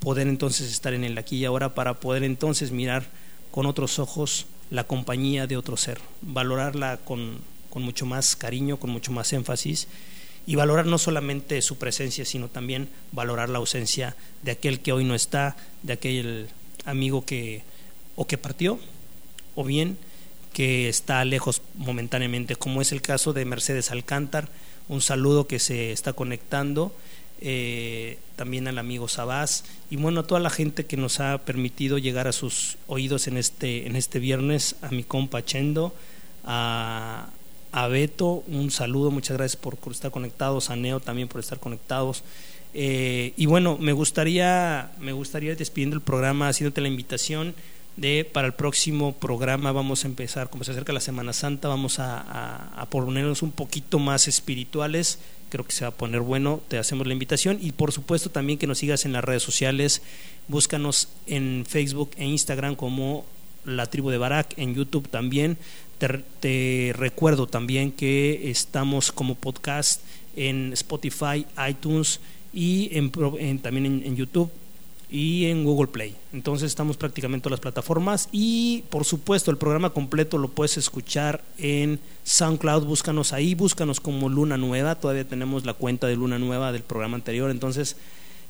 poder 0.05 0.29
entonces 0.29 0.71
estar 0.71 0.95
en 0.95 1.03
el 1.03 1.19
aquí 1.19 1.39
y 1.39 1.45
ahora 1.45 1.75
para 1.75 1.95
poder 1.95 2.23
entonces 2.23 2.71
mirar 2.71 3.05
con 3.51 3.67
otros 3.67 3.99
ojos 3.99 4.47
la 4.71 4.85
compañía 4.85 5.47
de 5.47 5.57
otro 5.57 5.77
ser, 5.77 5.99
valorarla 6.21 6.99
con, 7.05 7.39
con 7.71 7.83
mucho 7.83 8.07
más 8.07 8.37
cariño, 8.37 8.79
con 8.79 8.91
mucho 8.91 9.13
más 9.13 9.33
énfasis 9.33 9.89
y 10.47 10.57
valorar 10.57 10.87
no 10.87 10.99
solamente 10.99 11.61
su 11.63 11.79
presencia, 11.79 12.25
sino 12.25 12.49
también 12.49 12.89
valorar 13.13 13.49
la 13.49 13.59
ausencia 13.59 14.15
de 14.43 14.53
aquel 14.53 14.81
que 14.81 14.93
hoy 14.93 15.05
no 15.05 15.15
está, 15.15 15.57
de 15.83 15.95
aquel 15.95 16.49
amigo 16.85 17.25
que 17.25 17.63
o 18.17 18.27
que 18.27 18.39
partió 18.39 18.79
o 19.55 19.65
bien 19.65 19.97
que 20.53 20.89
está 20.89 21.25
lejos 21.25 21.63
momentáneamente, 21.75 22.55
como 22.55 22.81
es 22.81 22.93
el 22.93 23.03
caso 23.03 23.33
de 23.33 23.45
Mercedes 23.45 23.91
Alcántar, 23.91 24.49
un 24.89 25.01
saludo 25.01 25.49
que 25.49 25.59
se 25.59 25.91
está 25.91 26.13
conectando, 26.13 26.95
eh, 27.41 28.19
también 28.37 28.69
al 28.69 28.79
amigo 28.79 29.09
Sabás 29.09 29.65
y 29.91 29.97
bueno, 29.97 30.21
a 30.21 30.27
toda 30.27 30.41
la 30.41 30.51
gente 30.51 30.87
que 30.87 30.97
nos 30.97 31.21
ha 31.21 31.39
permitido 31.39 31.99
llegar 31.99 32.29
a 32.29 32.33
sus 32.33 32.77
oídos 32.87 33.27
en 33.27 33.37
este, 33.37 33.87
en 33.87 33.97
este 33.97 34.19
viernes, 34.19 34.77
a 34.83 34.91
mi 34.91 35.05
compa 35.05 35.45
Chendo, 35.45 35.95
a, 36.45 37.29
a 37.73 37.89
Beto, 37.89 38.45
un 38.47 38.71
saludo, 38.71 39.11
muchas 39.11 39.37
gracias 39.37 39.61
por, 39.61 39.77
estar 39.91 40.11
conectados, 40.11 40.71
a 40.71 40.77
Neo 40.77 41.01
también 41.01 41.29
por 41.29 41.41
estar 41.41 41.59
conectados. 41.59 42.23
Eh, 42.73 43.33
y 43.37 43.47
bueno, 43.47 43.79
me 43.79 43.93
gustaría, 43.93 44.93
me 45.01 45.13
gustaría 45.13 45.55
despidiendo 45.57 45.97
el 45.97 46.03
programa, 46.03 46.49
haciéndote 46.49 46.81
la 46.81 46.89
invitación 46.89 47.55
de 47.97 48.29
para 48.31 48.47
el 48.47 48.55
próximo 48.55 49.13
programa 49.15 49.73
vamos 49.73 50.05
a 50.05 50.09
empezar, 50.09 50.51
como 50.51 50.65
se 50.65 50.73
acerca 50.73 50.93
la 50.93 51.01
Semana 51.01 51.33
Santa, 51.33 51.69
vamos 51.69 51.99
a, 51.99 52.87
ponernos 52.91 53.43
un 53.43 53.53
poquito 53.53 53.99
más 53.99 54.29
espirituales, 54.29 55.19
creo 55.49 55.65
que 55.65 55.73
se 55.73 55.85
va 55.85 55.89
a 55.89 55.95
poner 55.95 56.21
bueno, 56.21 56.61
te 56.69 56.79
hacemos 56.79 57.07
la 57.07 57.13
invitación. 57.13 57.59
Y 57.61 57.73
por 57.73 57.93
supuesto 57.93 58.31
también 58.31 58.59
que 58.59 58.67
nos 58.67 58.79
sigas 58.79 59.05
en 59.05 59.13
las 59.13 59.25
redes 59.25 59.43
sociales, 59.43 60.03
búscanos 60.49 61.09
en 61.27 61.65
Facebook 61.69 62.11
e 62.17 62.25
Instagram 62.27 62.75
como 62.77 63.25
la 63.65 63.87
tribu 63.87 64.11
de 64.11 64.19
Barak, 64.19 64.59
en 64.59 64.75
YouTube 64.75 65.09
también, 65.09 65.59
te, 66.41 66.93
recuerdo 66.95 67.47
también 67.47 67.93
que 67.93 68.51
estamos 68.51 69.13
como 69.13 69.35
podcast 69.35 70.03
en 70.37 70.73
Spotify, 70.73 71.47
iTunes 71.69 72.21
y 72.53 72.91
en, 72.93 73.11
también 73.61 74.03
en, 74.05 74.17
YouTube 74.17 74.51
y 75.15 75.47
en 75.47 75.63
Google 75.63 75.87
Play. 75.87 76.17
Entonces 76.33 76.67
estamos 76.67 76.97
prácticamente 76.97 77.49
en 77.49 77.53
las 77.53 77.61
plataformas 77.61 78.29
y 78.33 78.83
por 78.91 79.05
supuesto 79.05 79.53
el 79.53 79.57
programa 79.57 79.91
completo 79.91 80.39
lo 80.39 80.49
puedes 80.49 80.77
escuchar 80.77 81.45
en 81.57 82.01
SoundCloud, 82.25 82.85
búscanos 82.85 83.33
ahí, 83.33 83.55
búscanos 83.55 84.01
como 84.01 84.29
Luna 84.29 84.57
Nueva, 84.57 84.97
todavía 84.97 85.23
tenemos 85.23 85.65
la 85.65 85.75
cuenta 85.75 86.09
de 86.09 86.17
Luna 86.17 86.41
Nueva 86.41 86.73
del 86.73 86.83
programa 86.83 87.15
anterior, 87.15 87.53
entonces 87.53 87.97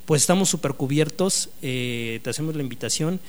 pues 0.07 0.23
estamos 0.23 0.49
súper 0.49 0.73
cubiertos, 0.73 1.51
eh, 1.61 2.21
te 2.23 2.31
hacemos 2.31 2.57
la 2.57 2.63
invitación 2.63 3.21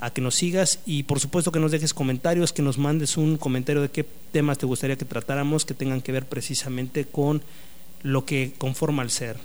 a 0.00 0.10
que 0.10 0.20
nos 0.20 0.34
sigas 0.34 0.80
y 0.84 1.04
por 1.04 1.20
supuesto 1.20 1.52
que 1.52 1.60
nos 1.60 1.70
dejes 1.70 1.94
comentarios, 1.94 2.52
que 2.52 2.62
nos 2.62 2.76
mandes 2.76 3.16
un 3.16 3.36
comentario 3.36 3.82
de 3.82 3.90
qué 3.90 4.04
temas 4.32 4.58
te 4.58 4.66
gustaría 4.66 4.96
que 4.96 5.04
tratáramos 5.04 5.64
que 5.64 5.74
tengan 5.74 6.02
que 6.02 6.10
ver 6.10 6.26
precisamente 6.26 7.04
con 7.04 7.40
lo 8.02 8.24
que 8.24 8.52
conforma 8.58 9.04
el 9.04 9.10
ser, 9.10 9.36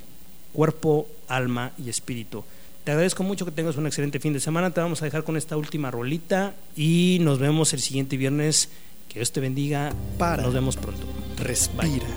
cuerpo, 0.52 1.08
alma 1.28 1.74
y 1.78 1.90
espíritu. 1.90 2.44
Te 2.86 2.92
agradezco 2.92 3.24
mucho 3.24 3.44
que 3.44 3.52
tengas 3.52 3.76
un 3.76 3.88
excelente 3.88 4.22
fin 4.22 4.32
de 4.32 4.40
semana. 4.40 4.72
Te 4.72 4.80
vamos 4.80 5.02
a 5.02 5.06
dejar 5.06 5.26
con 5.26 5.36
esta 5.36 5.58
última 5.58 5.92
rolita 5.92 6.54
y 6.78 7.18
nos 7.22 7.40
vemos 7.40 7.74
el 7.74 7.82
siguiente 7.82 8.16
viernes. 8.16 8.70
Que 9.10 9.16
Dios 9.16 9.34
te 9.34 9.42
bendiga. 9.42 9.92
Para. 10.18 10.44
Nos 10.44 10.54
vemos 10.54 10.78
pronto. 10.78 11.06
Respira. 11.38 12.08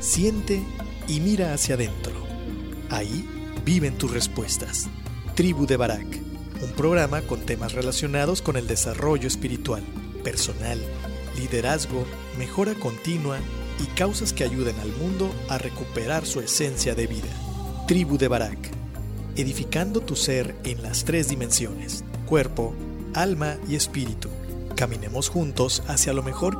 Siente 0.00 0.60
y 1.06 1.20
mira 1.20 1.54
hacia 1.54 1.76
adentro. 1.76 2.12
Ahí 2.90 3.24
viven 3.64 3.96
tus 3.96 4.10
respuestas. 4.10 4.88
Tribu 5.36 5.66
de 5.66 5.76
Barak 5.76 6.28
un 6.62 6.72
programa 6.72 7.22
con 7.22 7.40
temas 7.40 7.72
relacionados 7.72 8.42
con 8.42 8.56
el 8.56 8.66
desarrollo 8.66 9.28
espiritual, 9.28 9.82
personal, 10.24 10.80
liderazgo, 11.36 12.04
mejora 12.36 12.74
continua 12.74 13.38
y 13.80 13.86
causas 13.94 14.32
que 14.32 14.44
ayuden 14.44 14.78
al 14.80 14.92
mundo 14.92 15.32
a 15.48 15.58
recuperar 15.58 16.26
su 16.26 16.40
esencia 16.40 16.94
de 16.94 17.06
vida. 17.06 17.28
Tribu 17.86 18.18
de 18.18 18.28
Barak, 18.28 18.77
edificando 19.38 20.00
tu 20.00 20.16
ser 20.16 20.54
en 20.64 20.82
las 20.82 21.04
tres 21.04 21.28
dimensiones, 21.28 22.04
cuerpo, 22.26 22.74
alma 23.14 23.56
y 23.68 23.76
espíritu. 23.76 24.28
Caminemos 24.74 25.28
juntos 25.28 25.82
hacia 25.86 26.12
lo 26.12 26.22
mejor 26.22 26.56